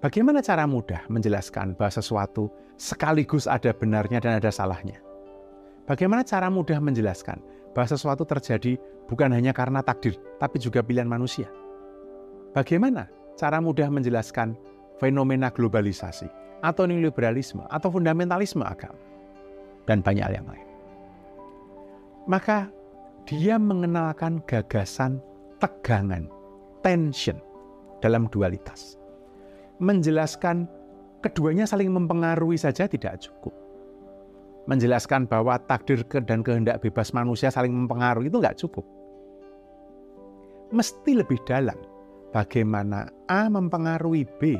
Bagaimana 0.02 0.42
cara 0.42 0.66
mudah 0.66 1.06
menjelaskan 1.06 1.78
bahwa 1.78 1.94
sesuatu 1.94 2.50
sekaligus 2.82 3.46
ada 3.46 3.70
benarnya 3.70 4.18
dan 4.18 4.42
ada 4.42 4.50
salahnya? 4.50 4.98
Bagaimana 5.86 6.26
cara 6.26 6.50
mudah 6.50 6.82
menjelaskan 6.82 7.38
bahwa 7.78 7.88
sesuatu 7.94 8.26
terjadi 8.26 8.82
bukan 9.06 9.30
hanya 9.30 9.54
karena 9.54 9.86
takdir, 9.86 10.18
tapi 10.42 10.58
juga 10.58 10.82
pilihan 10.82 11.06
manusia? 11.06 11.46
Bagaimana 12.58 13.06
cara 13.38 13.62
mudah 13.62 13.94
menjelaskan 13.94 14.58
fenomena 14.98 15.54
globalisasi 15.54 16.26
atau 16.66 16.90
neoliberalisme 16.90 17.62
atau 17.70 17.94
fundamentalisme 17.94 18.66
agama? 18.66 18.98
Dan 19.86 20.02
banyak 20.02 20.26
hal 20.26 20.34
yang 20.42 20.50
lain. 20.50 20.68
Maka 22.26 22.74
dia 23.30 23.62
mengenalkan 23.62 24.42
gagasan 24.50 25.22
tegangan, 25.62 26.26
tension 26.82 27.38
dalam 28.02 28.26
dualitas. 28.34 28.98
Menjelaskan 29.78 30.66
keduanya 31.22 31.70
saling 31.70 31.94
mempengaruhi 31.94 32.58
saja 32.58 32.90
tidak 32.90 33.22
cukup. 33.22 33.54
Menjelaskan 34.66 35.30
bahwa 35.30 35.58
takdir 35.70 36.02
dan 36.26 36.42
kehendak 36.42 36.82
bebas 36.82 37.14
manusia 37.14 37.54
saling 37.54 37.74
mempengaruhi 37.74 38.30
itu 38.30 38.38
nggak 38.42 38.58
cukup. 38.58 38.86
Mesti 40.74 41.12
lebih 41.18 41.38
dalam 41.46 41.78
bagaimana 42.34 43.10
A 43.30 43.50
mempengaruhi 43.50 44.24
B, 44.38 44.56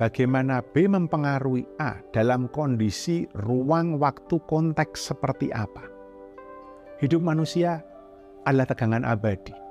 bagaimana 0.00 0.64
B 0.64 0.88
mempengaruhi 0.88 1.64
A 1.78 2.00
dalam 2.10 2.48
kondisi 2.52 3.28
ruang 3.36 4.00
waktu 4.00 4.40
konteks 4.48 5.12
seperti 5.12 5.52
apa. 5.52 5.84
Hidup 6.98 7.22
manusia 7.22 7.84
adalah 8.42 8.66
tegangan 8.66 9.06
abadi 9.06 9.67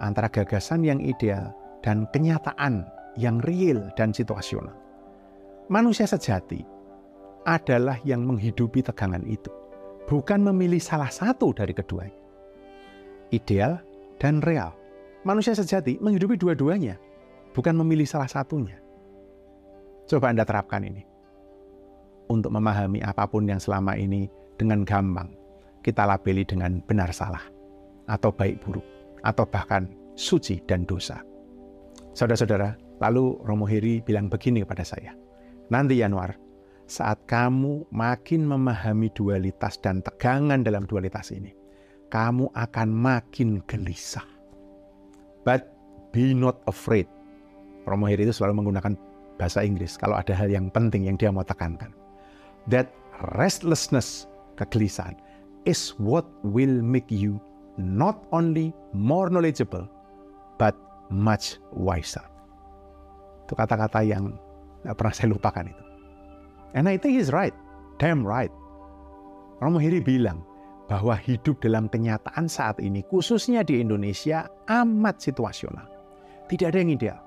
antara 0.00 0.30
gagasan 0.30 0.82
yang 0.82 0.98
ideal 0.98 1.54
dan 1.84 2.08
kenyataan 2.10 2.86
yang 3.14 3.38
real 3.44 3.90
dan 3.94 4.10
situasional. 4.10 4.74
Manusia 5.70 6.04
sejati 6.04 6.64
adalah 7.44 8.00
yang 8.04 8.24
menghidupi 8.24 8.80
tegangan 8.80 9.24
itu, 9.24 9.52
bukan 10.08 10.40
memilih 10.40 10.80
salah 10.80 11.12
satu 11.12 11.52
dari 11.52 11.72
keduanya. 11.76 12.20
Ideal 13.32 13.80
dan 14.20 14.40
real. 14.44 14.72
Manusia 15.24 15.56
sejati 15.56 15.96
menghidupi 16.00 16.36
dua-duanya, 16.36 17.00
bukan 17.56 17.76
memilih 17.80 18.04
salah 18.04 18.28
satunya. 18.28 18.76
Coba 20.04 20.32
Anda 20.32 20.44
terapkan 20.44 20.84
ini. 20.84 21.00
Untuk 22.28 22.52
memahami 22.52 23.04
apa 23.04 23.28
pun 23.28 23.44
yang 23.44 23.60
selama 23.60 23.96
ini 24.00 24.28
dengan 24.56 24.84
gampang 24.84 25.32
kita 25.84 26.08
labeli 26.08 26.48
dengan 26.48 26.80
benar 26.88 27.12
salah. 27.12 27.44
atau 28.04 28.28
baik 28.28 28.60
buruk, 28.60 28.84
atau 29.24 29.48
bahkan 29.48 29.88
suci 30.14 30.60
dan 30.68 30.84
dosa. 30.86 31.18
Saudara-saudara, 32.14 32.78
lalu 33.02 33.40
Romo 33.42 33.66
Heri 33.66 33.98
bilang 34.04 34.30
begini 34.30 34.62
kepada 34.62 34.86
saya, 34.86 35.16
nanti 35.72 35.98
Januar, 35.98 36.38
saat 36.86 37.18
kamu 37.26 37.88
makin 37.90 38.46
memahami 38.46 39.10
dualitas 39.16 39.80
dan 39.80 40.04
tegangan 40.04 40.62
dalam 40.62 40.86
dualitas 40.86 41.34
ini, 41.34 41.50
kamu 42.12 42.52
akan 42.54 42.88
makin 42.92 43.64
gelisah. 43.66 44.22
But 45.42 45.74
be 46.14 46.36
not 46.36 46.62
afraid. 46.70 47.10
Romo 47.84 48.06
Heri 48.06 48.28
itu 48.28 48.36
selalu 48.36 48.62
menggunakan 48.62 48.94
bahasa 49.36 49.66
Inggris 49.66 49.98
kalau 49.98 50.14
ada 50.14 50.32
hal 50.32 50.48
yang 50.48 50.70
penting 50.70 51.10
yang 51.10 51.18
dia 51.18 51.34
mau 51.34 51.42
tekankan. 51.42 51.90
That 52.70 52.88
restlessness, 53.36 54.30
kegelisahan, 54.56 55.18
is 55.68 55.92
what 55.98 56.24
will 56.46 56.80
make 56.80 57.10
you 57.10 57.42
not 57.80 58.22
only 58.30 58.70
more 58.94 59.30
knowledgeable, 59.30 59.86
but 60.58 60.74
much 61.10 61.58
wiser. 61.74 62.22
Itu 63.44 63.54
kata-kata 63.58 64.00
yang 64.06 64.34
gak 64.86 64.96
pernah 64.96 65.14
saya 65.14 65.28
lupakan 65.32 65.68
itu. 65.68 65.84
And 66.74 66.90
I 66.90 66.98
think 66.98 67.18
he's 67.18 67.30
right. 67.30 67.54
Damn 68.02 68.26
right. 68.26 68.50
Romo 69.62 69.78
Hiri 69.78 70.02
bilang 70.02 70.42
bahwa 70.90 71.16
hidup 71.16 71.62
dalam 71.62 71.88
kenyataan 71.88 72.50
saat 72.50 72.82
ini, 72.82 73.06
khususnya 73.06 73.62
di 73.62 73.80
Indonesia, 73.80 74.50
amat 74.68 75.22
situasional. 75.22 75.86
Tidak 76.50 76.68
ada 76.68 76.78
yang 76.82 76.92
ideal. 76.92 77.20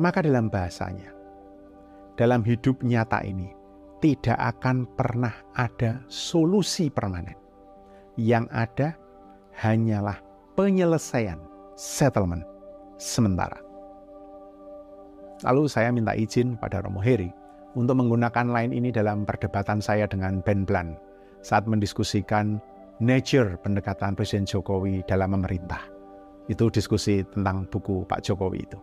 Maka 0.00 0.24
dalam 0.24 0.48
bahasanya, 0.48 1.12
dalam 2.16 2.40
hidup 2.46 2.80
nyata 2.80 3.20
ini, 3.26 3.52
tidak 4.00 4.38
akan 4.56 4.88
pernah 4.96 5.34
ada 5.52 6.00
solusi 6.08 6.88
permanen. 6.88 7.36
Yang 8.16 8.46
ada 8.52 8.88
hanyalah 9.56 10.18
penyelesaian, 10.56 11.40
settlement 11.76 12.44
sementara. 12.96 13.58
Lalu 15.42 15.66
saya 15.66 15.90
minta 15.90 16.14
izin 16.14 16.54
pada 16.54 16.78
Romo 16.84 17.02
Heri 17.02 17.32
untuk 17.74 17.98
menggunakan 17.98 18.46
line 18.52 18.72
ini 18.72 18.94
dalam 18.94 19.26
perdebatan 19.26 19.82
saya 19.82 20.06
dengan 20.06 20.38
Ben 20.44 20.62
Blan 20.62 20.94
saat 21.42 21.66
mendiskusikan 21.66 22.62
nature 23.02 23.58
pendekatan 23.58 24.14
Presiden 24.14 24.46
Jokowi 24.46 25.02
dalam 25.10 25.34
memerintah. 25.34 25.82
Itu 26.46 26.70
diskusi 26.70 27.26
tentang 27.34 27.66
buku 27.66 28.06
Pak 28.06 28.22
Jokowi 28.22 28.62
itu. 28.62 28.78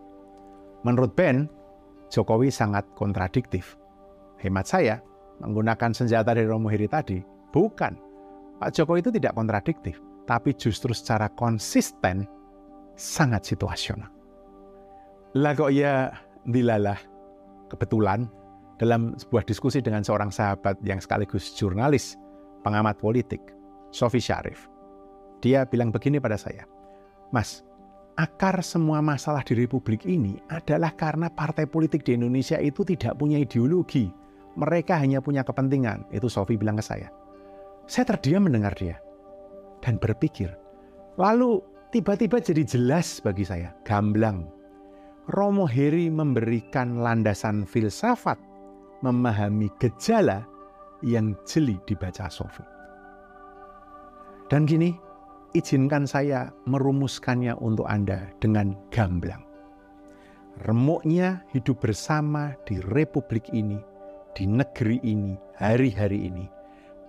Menurut 0.84 1.16
Ben, 1.16 1.48
Jokowi 2.12 2.52
sangat 2.52 2.84
kontradiktif. 2.96 3.80
Hemat 4.40 4.68
saya, 4.68 4.96
menggunakan 5.44 5.92
senjata 5.92 6.36
dari 6.36 6.48
Romo 6.48 6.68
Heri 6.72 6.88
tadi, 6.88 7.20
bukan. 7.52 7.96
Pak 8.60 8.76
Jokowi 8.76 9.00
itu 9.00 9.12
tidak 9.16 9.36
kontradiktif, 9.36 10.00
tapi 10.30 10.54
justru 10.54 10.94
secara 10.94 11.26
konsisten 11.34 12.30
sangat 12.94 13.50
situasional. 13.50 14.14
Lah 15.34 15.58
kok 15.58 15.74
ya 15.74 16.14
dilalah 16.46 17.02
kebetulan 17.74 18.30
dalam 18.78 19.18
sebuah 19.18 19.42
diskusi 19.50 19.82
dengan 19.82 20.06
seorang 20.06 20.30
sahabat 20.30 20.78
yang 20.86 21.02
sekaligus 21.02 21.58
jurnalis, 21.58 22.14
pengamat 22.62 23.02
politik, 23.02 23.42
Sofi 23.90 24.22
Syarif. 24.22 24.70
Dia 25.42 25.66
bilang 25.66 25.90
begini 25.90 26.22
pada 26.22 26.38
saya, 26.38 26.70
Mas, 27.34 27.66
akar 28.14 28.62
semua 28.62 29.02
masalah 29.02 29.42
di 29.42 29.58
Republik 29.58 30.06
ini 30.06 30.38
adalah 30.54 30.94
karena 30.94 31.34
partai 31.34 31.66
politik 31.66 32.06
di 32.06 32.14
Indonesia 32.14 32.62
itu 32.62 32.86
tidak 32.86 33.18
punya 33.18 33.42
ideologi. 33.42 34.14
Mereka 34.60 35.00
hanya 35.00 35.24
punya 35.24 35.46
kepentingan. 35.48 36.12
Itu 36.12 36.28
Sofi 36.28 36.60
bilang 36.60 36.76
ke 36.76 36.84
saya. 36.84 37.08
Saya 37.88 38.12
terdiam 38.12 38.44
mendengar 38.44 38.76
dia. 38.76 39.00
Dan 39.80 39.96
berpikir, 39.98 40.52
lalu 41.16 41.64
tiba-tiba 41.96 42.44
jadi 42.44 42.64
jelas 42.68 43.24
bagi 43.24 43.48
saya, 43.48 43.72
gamblang. 43.88 44.48
Romo 45.30 45.70
Heri 45.70 46.10
memberikan 46.10 47.00
landasan 47.00 47.64
filsafat 47.64 48.42
memahami 49.06 49.70
gejala 49.80 50.44
yang 51.06 51.38
jeli 51.48 51.80
dibaca 51.88 52.28
Sofi. 52.28 52.66
Dan 54.50 54.66
gini, 54.66 54.92
izinkan 55.54 56.10
saya 56.10 56.50
merumuskannya 56.66 57.56
untuk 57.62 57.86
Anda 57.86 58.34
dengan 58.42 58.74
gamblang. 58.90 59.46
Remuknya 60.66 61.46
hidup 61.56 61.80
bersama 61.80 62.52
di 62.68 62.82
republik 62.84 63.48
ini, 63.56 63.80
di 64.36 64.44
negeri 64.44 65.00
ini, 65.06 65.38
hari-hari 65.56 66.28
ini, 66.28 66.50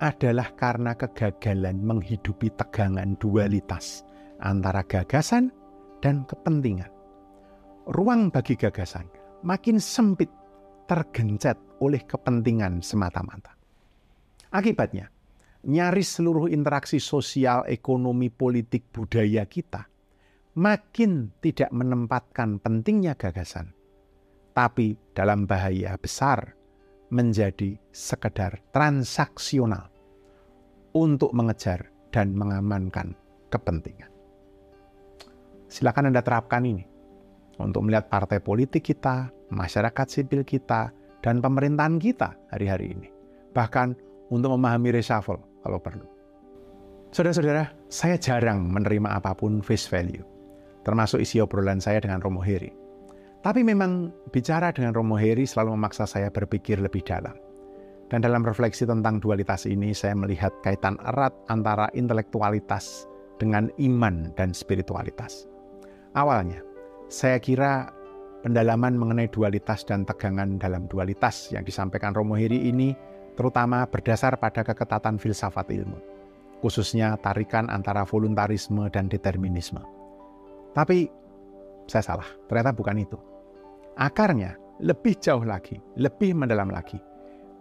adalah 0.00 0.56
karena 0.56 0.96
kegagalan 0.96 1.84
menghidupi 1.84 2.48
tegangan 2.56 3.20
dualitas 3.20 4.02
antara 4.40 4.80
gagasan 4.80 5.52
dan 6.00 6.24
kepentingan. 6.24 6.88
Ruang 7.92 8.32
bagi 8.32 8.56
gagasan 8.56 9.04
makin 9.44 9.76
sempit 9.76 10.32
tergencet 10.88 11.60
oleh 11.84 12.00
kepentingan 12.08 12.80
semata-mata. 12.80 13.52
Akibatnya, 14.50 15.12
nyaris 15.68 16.18
seluruh 16.18 16.48
interaksi 16.50 16.98
sosial, 16.98 17.68
ekonomi, 17.68 18.32
politik, 18.32 18.90
budaya 18.90 19.44
kita 19.46 19.86
makin 20.58 21.30
tidak 21.38 21.70
menempatkan 21.70 22.58
pentingnya 22.58 23.14
gagasan, 23.14 23.70
tapi 24.50 24.98
dalam 25.14 25.46
bahaya 25.46 25.94
besar 25.94 26.58
menjadi 27.11 27.75
sekedar 27.90 28.62
transaksional 28.70 29.90
untuk 30.94 31.31
mengejar 31.35 31.90
dan 32.11 32.35
mengamankan 32.35 33.14
kepentingan. 33.51 34.11
Silakan 35.70 36.11
Anda 36.11 36.23
terapkan 36.23 36.66
ini 36.66 36.83
untuk 37.62 37.87
melihat 37.87 38.11
partai 38.11 38.42
politik 38.42 38.83
kita, 38.90 39.31
masyarakat 39.55 40.07
sipil 40.11 40.42
kita, 40.42 40.90
dan 41.23 41.38
pemerintahan 41.38 42.01
kita 42.01 42.35
hari-hari 42.51 42.96
ini. 42.96 43.09
Bahkan 43.55 43.94
untuk 44.33 44.57
memahami 44.57 44.94
reshuffle 44.94 45.42
kalau 45.62 45.79
perlu. 45.79 46.07
Saudara-saudara, 47.11 47.75
saya 47.90 48.16
jarang 48.16 48.70
menerima 48.70 49.18
apa 49.18 49.35
pun 49.35 49.61
face 49.61 49.90
value, 49.90 50.23
termasuk 50.87 51.20
isi 51.20 51.42
obrolan 51.42 51.83
saya 51.83 51.99
dengan 51.99 52.23
Romo 52.23 52.38
Heri. 52.38 52.80
Tapi 53.40 53.64
memang 53.64 54.12
bicara 54.37 54.68
dengan 54.68 54.92
Romo 54.92 55.16
Heri 55.16 55.48
selalu 55.48 55.72
memaksa 55.72 56.05
saya 56.05 56.29
berpikir 56.29 56.76
lebih 56.76 57.00
dalam. 57.00 57.33
Dan 58.12 58.20
dalam 58.20 58.44
refleksi 58.44 58.85
tentang 58.85 59.22
dualitas 59.22 59.64
ini, 59.64 59.96
saya 59.96 60.12
melihat 60.12 60.53
kaitan 60.61 61.00
erat 61.09 61.33
antara 61.48 61.88
intelektualitas 61.96 63.09
dengan 63.40 63.72
iman 63.81 64.29
dan 64.37 64.53
spiritualitas. 64.53 65.48
Awalnya, 66.12 66.61
saya 67.09 67.40
kira 67.40 67.88
pendalaman 68.44 68.98
mengenai 68.98 69.31
dualitas 69.33 69.87
dan 69.88 70.05
tegangan 70.05 70.61
dalam 70.61 70.85
dualitas 70.90 71.48
yang 71.55 71.64
disampaikan 71.64 72.12
Romo 72.12 72.37
Hiri 72.37 72.68
ini 72.68 72.92
terutama 73.38 73.88
berdasar 73.88 74.37
pada 74.37 74.61
keketatan 74.61 75.16
filsafat 75.16 75.70
ilmu, 75.72 75.96
khususnya 76.61 77.16
tarikan 77.24 77.72
antara 77.72 78.05
voluntarisme 78.05 78.90
dan 78.92 79.09
determinisme. 79.09 79.81
Tapi 80.76 81.09
saya 81.90 82.07
salah, 82.07 82.29
ternyata 82.46 82.70
bukan 82.70 83.03
itu. 83.03 83.18
Akarnya 83.98 84.55
lebih 84.79 85.18
jauh 85.18 85.42
lagi, 85.42 85.83
lebih 85.98 86.38
mendalam 86.38 86.70
lagi, 86.70 87.03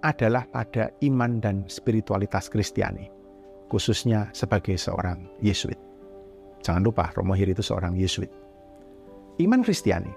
adalah 0.06 0.46
pada 0.48 0.94
iman 1.02 1.42
dan 1.42 1.66
spiritualitas 1.66 2.48
Kristiani, 2.48 3.10
khususnya 3.68 4.30
sebagai 4.32 4.78
seorang 4.78 5.26
Yesuit. 5.42 5.76
Jangan 6.62 6.86
lupa 6.86 7.10
Romo 7.18 7.34
Hiri 7.34 7.58
itu 7.58 7.66
seorang 7.66 7.98
Yesuit. 7.98 8.30
Iman 9.42 9.66
Kristiani 9.66 10.12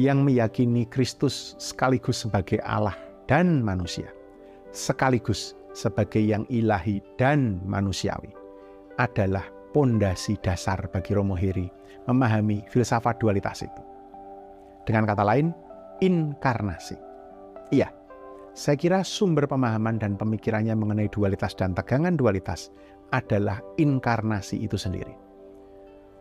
yang 0.00 0.24
meyakini 0.24 0.88
Kristus 0.88 1.54
sekaligus 1.60 2.24
sebagai 2.24 2.60
Allah 2.64 2.96
dan 3.28 3.60
manusia, 3.60 4.08
sekaligus 4.72 5.52
sebagai 5.76 6.20
yang 6.20 6.48
ilahi 6.48 7.00
dan 7.20 7.60
manusiawi, 7.64 8.32
adalah 8.96 9.44
pondasi 9.72 10.36
dasar 10.38 10.88
bagi 10.92 11.16
Romo 11.16 11.34
Hiri 11.34 11.66
memahami 12.06 12.62
filsafat 12.68 13.18
dualitas 13.18 13.64
itu. 13.64 13.82
Dengan 14.84 15.08
kata 15.08 15.24
lain, 15.24 15.50
inkarnasi. 16.04 16.96
Iya, 17.72 17.88
saya 18.52 18.76
kira 18.76 19.00
sumber 19.00 19.48
pemahaman 19.48 19.96
dan 19.96 20.20
pemikirannya 20.20 20.76
mengenai 20.76 21.08
dualitas 21.08 21.56
dan 21.56 21.72
tegangan 21.72 22.20
dualitas 22.20 22.68
adalah 23.16 23.64
inkarnasi 23.80 24.60
itu 24.60 24.76
sendiri. 24.76 25.16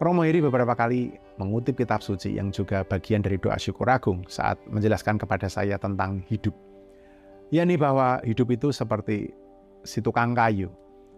Romo 0.02 0.26
Hiri 0.26 0.42
beberapa 0.42 0.74
kali 0.74 1.14
mengutip 1.38 1.78
kitab 1.78 2.02
suci 2.02 2.34
yang 2.34 2.50
juga 2.50 2.82
bagian 2.82 3.22
dari 3.22 3.38
doa 3.38 3.60
syukur 3.62 3.86
agung 3.86 4.26
saat 4.26 4.58
menjelaskan 4.66 5.22
kepada 5.22 5.46
saya 5.46 5.78
tentang 5.78 6.26
hidup. 6.26 6.56
yakni 7.52 7.76
bahwa 7.76 8.24
hidup 8.24 8.48
itu 8.48 8.72
seperti 8.72 9.28
si 9.84 10.00
tukang 10.00 10.32
kayu 10.32 10.72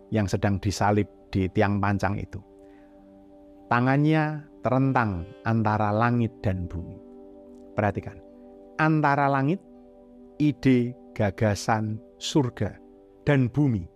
yang 0.09 0.27
sedang 0.27 0.59
disalib 0.59 1.05
di 1.29 1.47
tiang 1.51 1.79
pancang 1.79 2.17
itu. 2.19 2.41
Tangannya 3.71 4.43
terentang 4.61 5.25
antara 5.47 5.89
langit 5.89 6.31
dan 6.43 6.67
bumi. 6.67 6.99
Perhatikan, 7.73 8.21
antara 8.77 9.25
langit, 9.31 9.57
ide, 10.37 10.93
gagasan, 11.17 11.97
surga, 12.21 12.77
dan 13.25 13.49
bumi, 13.49 13.87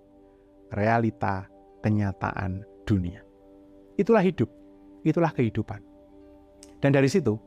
realita, 0.73 1.45
kenyataan 1.85 2.65
dunia. 2.89 3.21
Itulah 4.01 4.25
hidup, 4.25 4.49
itulah 5.05 5.29
kehidupan. 5.29 5.81
Dan 6.81 6.93
dari 6.93 7.09
situ, 7.09 7.37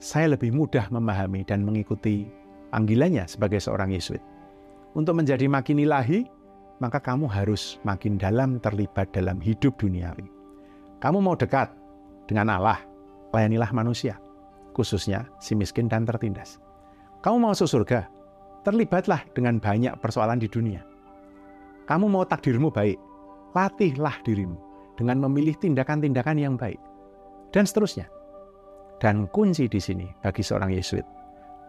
saya 0.00 0.32
lebih 0.32 0.52
mudah 0.56 0.88
memahami 0.88 1.44
dan 1.44 1.60
mengikuti 1.60 2.24
panggilannya 2.72 3.28
sebagai 3.28 3.60
seorang 3.60 3.92
Yesuit. 3.92 4.22
Untuk 4.96 5.14
menjadi 5.16 5.46
makin 5.46 5.84
ilahi, 5.84 6.24
maka 6.80 6.98
kamu 6.98 7.28
harus 7.28 7.76
makin 7.84 8.16
dalam 8.16 8.56
terlibat 8.58 9.12
dalam 9.12 9.38
hidup 9.38 9.76
duniawi. 9.76 10.26
Kamu 11.00 11.20
mau 11.20 11.36
dekat 11.36 11.68
dengan 12.24 12.48
Allah, 12.48 12.80
layanilah 13.36 13.70
manusia, 13.72 14.16
khususnya 14.72 15.28
si 15.38 15.52
miskin 15.52 15.86
dan 15.86 16.08
tertindas. 16.08 16.56
Kamu 17.20 17.36
mau 17.36 17.52
masuk 17.52 17.68
surga, 17.68 18.08
terlibatlah 18.64 19.24
dengan 19.36 19.60
banyak 19.60 19.92
persoalan 20.00 20.40
di 20.40 20.48
dunia. 20.48 20.80
Kamu 21.84 22.08
mau 22.08 22.24
takdirmu 22.24 22.72
baik, 22.72 22.96
latihlah 23.52 24.16
dirimu 24.24 24.56
dengan 24.96 25.20
memilih 25.24 25.56
tindakan-tindakan 25.60 26.36
yang 26.40 26.54
baik. 26.56 26.80
Dan 27.50 27.68
seterusnya. 27.68 28.08
Dan 29.00 29.26
kunci 29.32 29.64
di 29.64 29.80
sini 29.80 30.06
bagi 30.20 30.44
seorang 30.44 30.70
Yesuit, 30.76 31.02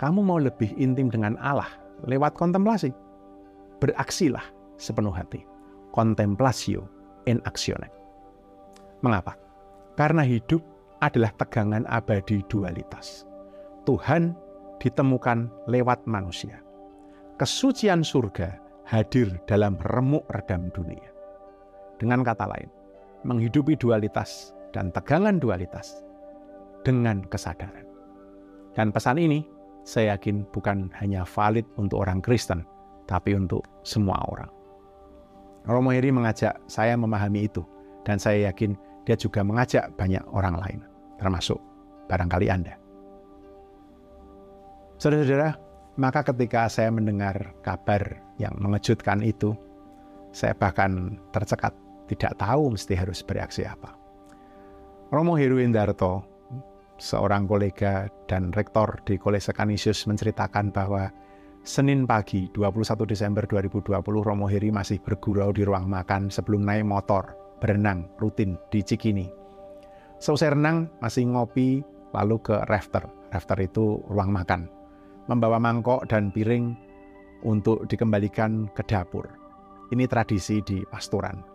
kamu 0.04 0.20
mau 0.20 0.36
lebih 0.36 0.76
intim 0.76 1.08
dengan 1.08 1.40
Allah 1.40 1.72
lewat 2.04 2.36
kontemplasi. 2.36 2.92
Beraksilah 3.80 4.61
sepenuh 4.82 5.14
hati. 5.14 5.46
Contemplatio 5.94 6.90
in 7.30 7.38
actione. 7.46 7.86
Mengapa? 9.06 9.38
Karena 9.94 10.26
hidup 10.26 10.66
adalah 11.06 11.30
tegangan 11.38 11.86
abadi 11.86 12.42
dualitas. 12.50 13.30
Tuhan 13.86 14.34
ditemukan 14.82 15.70
lewat 15.70 16.06
manusia. 16.10 16.62
Kesucian 17.38 18.02
surga 18.02 18.58
hadir 18.90 19.38
dalam 19.46 19.78
remuk 19.94 20.26
redam 20.34 20.70
dunia. 20.74 21.10
Dengan 21.98 22.26
kata 22.26 22.50
lain, 22.50 22.70
menghidupi 23.26 23.78
dualitas 23.78 24.54
dan 24.74 24.90
tegangan 24.90 25.38
dualitas 25.38 26.02
dengan 26.82 27.22
kesadaran. 27.30 27.86
Dan 28.74 28.90
pesan 28.90 29.22
ini 29.22 29.46
saya 29.82 30.18
yakin 30.18 30.46
bukan 30.54 30.94
hanya 31.02 31.26
valid 31.26 31.66
untuk 31.78 32.06
orang 32.06 32.22
Kristen, 32.22 32.66
tapi 33.10 33.34
untuk 33.34 33.66
semua 33.82 34.22
orang. 34.30 34.61
Romo 35.66 35.94
Heri 35.94 36.10
mengajak 36.10 36.58
saya 36.66 36.98
memahami 36.98 37.46
itu, 37.46 37.62
dan 38.02 38.18
saya 38.18 38.50
yakin 38.50 38.74
dia 39.06 39.14
juga 39.18 39.46
mengajak 39.46 39.94
banyak 39.98 40.22
orang 40.34 40.58
lain, 40.58 40.80
termasuk 41.22 41.58
barangkali 42.10 42.50
Anda. 42.50 42.74
Saudara-saudara, 44.98 45.58
maka 45.98 46.22
ketika 46.26 46.70
saya 46.70 46.94
mendengar 46.94 47.54
kabar 47.66 48.22
yang 48.38 48.54
mengejutkan 48.58 49.22
itu, 49.26 49.54
saya 50.34 50.54
bahkan 50.58 51.18
tercekat, 51.34 51.74
tidak 52.10 52.38
tahu 52.38 52.74
mesti 52.74 52.94
harus 52.98 53.22
bereaksi 53.26 53.66
apa. 53.66 53.94
Romo 55.12 55.36
Heru 55.36 55.60
Indarto 55.60 56.24
seorang 57.02 57.50
kolega 57.50 58.06
dan 58.30 58.54
rektor 58.54 59.02
di 59.04 59.18
Kolese 59.18 59.52
Kanisius 59.52 60.06
menceritakan 60.06 60.70
bahwa 60.70 61.10
Senin 61.62 62.10
pagi 62.10 62.50
21 62.58 63.06
Desember 63.06 63.46
2020 63.46 63.94
Romo 64.02 64.50
Heri 64.50 64.74
masih 64.74 64.98
bergurau 64.98 65.54
di 65.54 65.62
ruang 65.62 65.86
makan 65.86 66.34
sebelum 66.34 66.66
naik 66.66 66.90
motor 66.90 67.38
berenang 67.62 68.10
rutin 68.18 68.58
di 68.74 68.82
Cikini. 68.82 69.30
Selesai 70.18 70.58
renang 70.58 70.90
masih 71.06 71.30
ngopi 71.30 71.86
lalu 72.18 72.42
ke 72.42 72.66
rafter. 72.66 73.06
Rafter 73.30 73.62
itu 73.62 74.02
ruang 74.10 74.34
makan. 74.34 74.66
Membawa 75.30 75.62
mangkok 75.62 76.10
dan 76.10 76.34
piring 76.34 76.74
untuk 77.46 77.86
dikembalikan 77.86 78.66
ke 78.74 78.82
dapur. 78.82 79.30
Ini 79.94 80.10
tradisi 80.10 80.66
di 80.66 80.82
pastoran. 80.90 81.46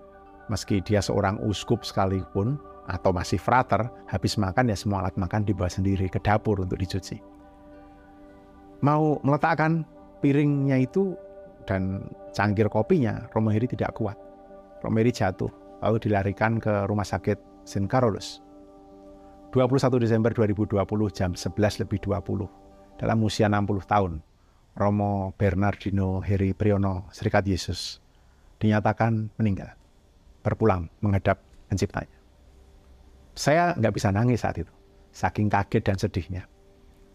Meski 0.46 0.78
dia 0.86 1.02
seorang 1.02 1.42
uskup 1.42 1.82
sekalipun, 1.82 2.54
atau 2.86 3.10
masih 3.10 3.42
frater, 3.42 3.90
habis 4.06 4.38
makan 4.38 4.70
ya 4.70 4.78
semua 4.78 5.02
alat 5.02 5.18
makan 5.18 5.42
dibawa 5.42 5.66
sendiri 5.66 6.06
ke 6.06 6.22
dapur 6.22 6.62
untuk 6.62 6.78
dicuci. 6.78 7.18
Mau 8.86 9.18
meletakkan 9.26 9.82
piringnya 10.20 10.80
itu 10.80 11.16
dan 11.66 12.06
cangkir 12.32 12.70
kopinya, 12.70 13.26
Romoheri 13.34 13.66
tidak 13.66 13.96
kuat. 13.98 14.16
Romoheri 14.80 15.10
jatuh, 15.10 15.50
lalu 15.82 15.96
dilarikan 15.98 16.62
ke 16.62 16.86
rumah 16.86 17.04
sakit 17.04 17.66
St. 17.66 17.90
Carolus. 17.90 18.44
21 19.50 20.02
Desember 20.02 20.30
2020 20.36 20.76
jam 21.16 21.32
11 21.32 21.80
lebih 21.86 21.98
20 22.04 23.00
dalam 23.00 23.18
usia 23.24 23.48
60 23.48 23.88
tahun 23.88 24.12
Romo 24.76 25.32
Bernardino 25.32 26.20
Heri 26.20 26.52
Priyono 26.52 27.08
Serikat 27.08 27.48
Yesus 27.48 28.04
dinyatakan 28.60 29.32
meninggal 29.40 29.72
berpulang 30.44 30.92
menghadap 31.00 31.40
penciptanya. 31.72 32.12
Saya 33.32 33.72
nggak 33.76 33.94
bisa 33.96 34.12
nangis 34.12 34.44
saat 34.44 34.60
itu, 34.60 34.72
saking 35.12 35.48
kaget 35.48 35.82
dan 35.84 35.96
sedihnya. 35.96 36.42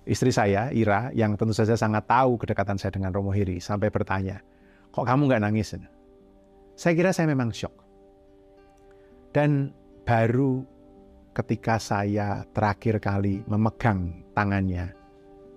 Istri 0.02 0.32
saya, 0.34 0.74
Ira, 0.74 1.14
yang 1.14 1.38
tentu 1.38 1.54
saja 1.54 1.78
sangat 1.78 2.10
tahu 2.10 2.42
kedekatan 2.42 2.82
saya 2.82 2.90
dengan 2.90 3.14
Romo 3.14 3.30
Hiri, 3.30 3.62
sampai 3.62 3.94
bertanya, 3.94 4.42
kok 4.90 5.06
kamu 5.06 5.30
nggak 5.30 5.44
nangis? 5.46 5.78
Saya 6.74 6.94
kira 6.98 7.14
saya 7.14 7.30
memang 7.30 7.54
shock. 7.54 7.74
Dan 9.30 9.70
baru 10.04 10.66
ketika 11.38 11.78
saya 11.78 12.44
terakhir 12.52 12.98
kali 12.98 13.46
memegang 13.46 14.26
tangannya 14.34 14.90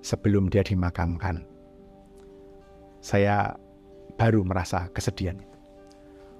sebelum 0.04 0.52
dia 0.52 0.60
dimakamkan, 0.60 1.40
saya 3.00 3.56
baru 4.20 4.44
merasa 4.44 4.92
kesedihan. 4.92 5.40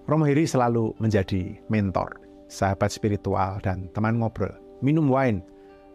Romo 0.05 0.29
Hiri 0.29 0.45
selalu 0.45 0.93
menjadi 1.01 1.57
mentor 1.73 2.25
sahabat 2.49 2.93
spiritual, 2.93 3.59
dan 3.65 3.89
teman 3.97 4.21
ngobrol, 4.21 4.53
minum 4.85 5.09
wine, 5.09 5.43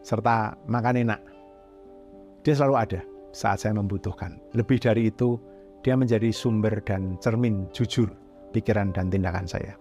serta 0.02 0.58
makan 0.68 1.08
enak. 1.08 1.22
Dia 2.44 2.56
selalu 2.56 2.76
ada 2.76 3.02
saat 3.36 3.62
saya 3.62 3.76
membutuhkan. 3.76 4.40
Lebih 4.56 4.80
dari 4.80 5.12
itu, 5.12 5.36
dia 5.84 5.96
menjadi 5.96 6.32
sumber 6.32 6.80
dan 6.84 7.20
cermin 7.20 7.68
jujur 7.76 8.12
pikiran 8.52 8.92
dan 8.96 9.12
tindakan 9.12 9.48
saya. 9.48 9.76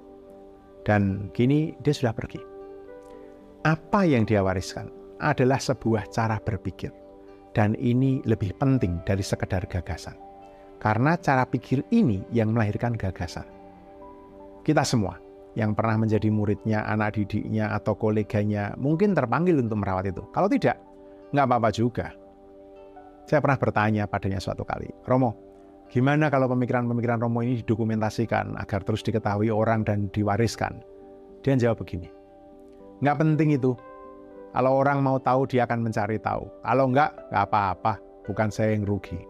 Dan 0.87 1.29
kini 1.35 1.75
dia 1.83 1.94
sudah 1.94 2.14
pergi. 2.14 2.40
Apa 3.66 4.07
yang 4.07 4.25
dia 4.25 4.40
wariskan 4.40 4.88
adalah 5.18 5.59
sebuah 5.59 6.09
cara 6.14 6.38
berpikir. 6.38 6.94
Dan 7.53 7.75
ini 7.75 8.23
lebih 8.23 8.55
penting 8.55 9.03
dari 9.03 9.25
sekedar 9.25 9.66
gagasan. 9.66 10.14
Karena 10.79 11.18
cara 11.18 11.42
pikir 11.42 11.83
ini 11.90 12.23
yang 12.31 12.55
melahirkan 12.55 12.94
gagasan. 12.94 13.42
Kita 14.62 14.87
semua 14.87 15.18
yang 15.59 15.75
pernah 15.75 16.07
menjadi 16.07 16.31
muridnya, 16.31 16.87
anak 16.87 17.18
didiknya, 17.18 17.75
atau 17.75 17.99
koleganya 17.99 18.79
mungkin 18.79 19.11
terpanggil 19.11 19.59
untuk 19.59 19.83
merawat 19.83 20.07
itu. 20.07 20.23
Kalau 20.31 20.47
tidak, 20.47 20.79
nggak 21.35 21.47
apa-apa 21.51 21.71
juga. 21.75 22.14
Saya 23.28 23.44
pernah 23.44 23.60
bertanya 23.60 24.08
padanya 24.08 24.40
suatu 24.40 24.64
kali, 24.64 24.88
Romo, 25.04 25.36
gimana 25.92 26.32
kalau 26.32 26.48
pemikiran-pemikiran 26.48 27.20
Romo 27.20 27.44
ini 27.44 27.60
didokumentasikan 27.60 28.56
agar 28.56 28.80
terus 28.88 29.04
diketahui 29.04 29.52
orang 29.52 29.84
dan 29.84 30.08
diwariskan? 30.16 30.80
Dia 31.44 31.52
jawab 31.60 31.84
begini, 31.84 32.08
nggak 33.04 33.16
penting 33.20 33.52
itu. 33.60 33.76
Kalau 34.56 34.80
orang 34.80 35.04
mau 35.04 35.20
tahu, 35.20 35.44
dia 35.44 35.68
akan 35.68 35.84
mencari 35.84 36.16
tahu. 36.16 36.48
Kalau 36.64 36.88
nggak, 36.88 37.28
nggak 37.28 37.44
apa-apa, 37.52 38.00
bukan 38.24 38.48
saya 38.48 38.72
yang 38.72 38.88
rugi. 38.88 39.20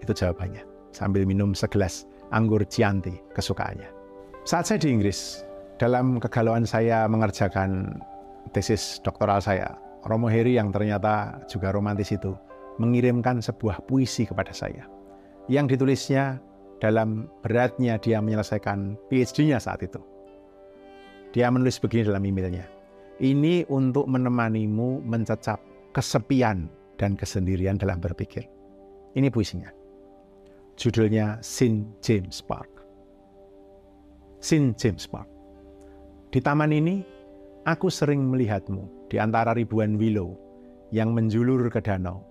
Itu 0.00 0.16
jawabannya, 0.16 0.64
sambil 0.96 1.28
minum 1.28 1.52
segelas 1.52 2.08
anggur 2.32 2.64
Chianti 2.64 3.12
kesukaannya. 3.36 3.92
Saat 4.48 4.72
saya 4.72 4.80
di 4.80 4.88
Inggris, 4.88 5.44
dalam 5.76 6.16
kegalauan 6.16 6.64
saya 6.64 7.04
mengerjakan 7.04 7.92
tesis 8.56 9.04
doktoral 9.04 9.44
saya, 9.44 9.76
Romo 10.08 10.32
Heri 10.32 10.56
yang 10.56 10.72
ternyata 10.72 11.44
juga 11.44 11.76
romantis 11.76 12.08
itu 12.08 12.32
mengirimkan 12.78 13.42
sebuah 13.42 13.84
puisi 13.86 14.24
kepada 14.24 14.54
saya 14.54 14.86
yang 15.50 15.66
ditulisnya 15.66 16.38
dalam 16.78 17.26
beratnya 17.42 17.98
dia 17.98 18.22
menyelesaikan 18.22 18.94
PhD-nya 19.10 19.58
saat 19.58 19.82
itu. 19.82 19.98
Dia 21.34 21.50
menulis 21.50 21.76
begini 21.82 22.08
dalam 22.08 22.24
emailnya. 22.24 22.64
Ini 23.18 23.66
untuk 23.66 24.06
menemanimu 24.06 25.02
mencecap 25.02 25.58
kesepian 25.90 26.70
dan 26.96 27.18
kesendirian 27.18 27.74
dalam 27.74 27.98
berpikir. 27.98 28.46
Ini 29.18 29.26
puisinya. 29.28 29.74
Judulnya 30.78 31.42
St. 31.42 31.98
James 31.98 32.38
Park. 32.38 32.70
St. 34.38 34.78
James 34.78 35.10
Park. 35.10 35.26
Di 36.30 36.38
taman 36.38 36.70
ini, 36.70 37.02
aku 37.66 37.90
sering 37.90 38.22
melihatmu 38.30 39.10
di 39.10 39.18
antara 39.18 39.50
ribuan 39.50 39.98
willow 39.98 40.38
yang 40.94 41.10
menjulur 41.10 41.66
ke 41.66 41.82
danau. 41.82 42.22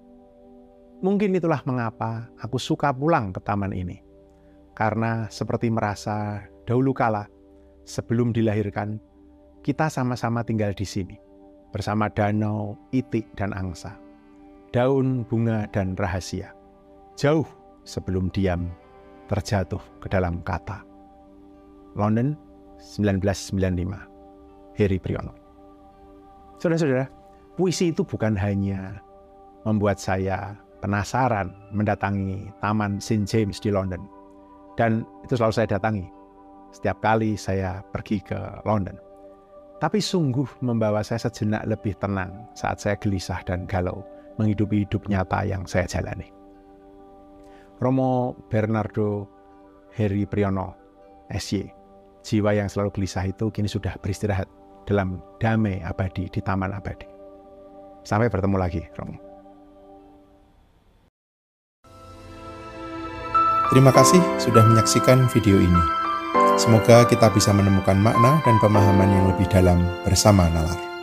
Mungkin 0.97 1.37
itulah 1.37 1.61
mengapa 1.61 2.25
aku 2.41 2.57
suka 2.57 2.89
pulang 2.89 3.29
ke 3.29 3.37
taman 3.45 3.69
ini. 3.69 4.01
Karena 4.73 5.29
seperti 5.29 5.69
merasa 5.69 6.41
dahulu 6.65 6.93
kala, 6.93 7.29
sebelum 7.85 8.33
dilahirkan, 8.33 8.97
kita 9.61 9.93
sama-sama 9.93 10.41
tinggal 10.41 10.73
di 10.73 10.85
sini. 10.85 11.17
Bersama 11.69 12.09
danau, 12.09 12.77
itik, 12.89 13.29
dan 13.37 13.53
angsa. 13.53 13.93
Daun, 14.73 15.21
bunga, 15.25 15.69
dan 15.69 15.93
rahasia. 15.93 16.53
Jauh 17.13 17.45
sebelum 17.85 18.33
diam 18.33 18.69
terjatuh 19.29 19.81
ke 20.01 20.09
dalam 20.09 20.41
kata. 20.41 20.81
London 21.93 22.33
1995. 22.81 24.77
Heri 24.77 24.97
Priyono. 25.01 25.33
Saudara-saudara, 26.57 27.09
puisi 27.57 27.89
itu 27.93 28.05
bukan 28.05 28.37
hanya 28.37 29.01
membuat 29.65 29.97
saya 29.97 30.57
penasaran 30.87 31.51
mendatangi 31.75 32.47
Taman 32.63 33.03
St. 33.03 33.27
James 33.27 33.59
di 33.59 33.75
London. 33.75 34.07
Dan 34.79 35.03
itu 35.27 35.35
selalu 35.35 35.51
saya 35.51 35.67
datangi 35.75 36.07
setiap 36.71 37.03
kali 37.03 37.35
saya 37.35 37.83
pergi 37.91 38.23
ke 38.23 38.63
London. 38.63 38.95
Tapi 39.83 39.99
sungguh 39.99 40.63
membawa 40.63 41.03
saya 41.03 41.27
sejenak 41.27 41.67
lebih 41.67 41.91
tenang 41.99 42.47
saat 42.55 42.79
saya 42.79 42.95
gelisah 42.97 43.43
dan 43.43 43.67
galau 43.67 44.01
menghidupi 44.39 44.87
hidup 44.87 45.05
nyata 45.11 45.43
yang 45.43 45.67
saya 45.67 45.85
jalani. 45.85 46.31
Romo 47.77 48.33
Bernardo 48.47 49.27
Heri 49.93 50.25
Priyono, 50.25 50.73
SY, 51.29 51.67
jiwa 52.25 52.57
yang 52.57 52.71
selalu 52.71 52.89
gelisah 52.95 53.27
itu 53.27 53.53
kini 53.53 53.69
sudah 53.69 53.93
beristirahat 54.01 54.49
dalam 54.89 55.21
damai 55.37 55.83
abadi 55.85 56.25
di 56.31 56.39
Taman 56.41 56.73
Abadi. 56.73 57.05
Sampai 58.01 58.31
bertemu 58.31 58.57
lagi, 58.57 58.81
Romo. 58.97 59.26
Terima 63.67 63.91
kasih 63.91 64.23
sudah 64.39 64.63
menyaksikan 64.63 65.27
video 65.27 65.59
ini. 65.59 65.83
Semoga 66.55 67.03
kita 67.03 67.27
bisa 67.35 67.51
menemukan 67.51 67.99
makna 67.99 68.39
dan 68.47 68.55
pemahaman 68.63 69.11
yang 69.11 69.25
lebih 69.29 69.45
dalam 69.51 69.83
bersama 70.07 70.47
nalar. 70.47 70.96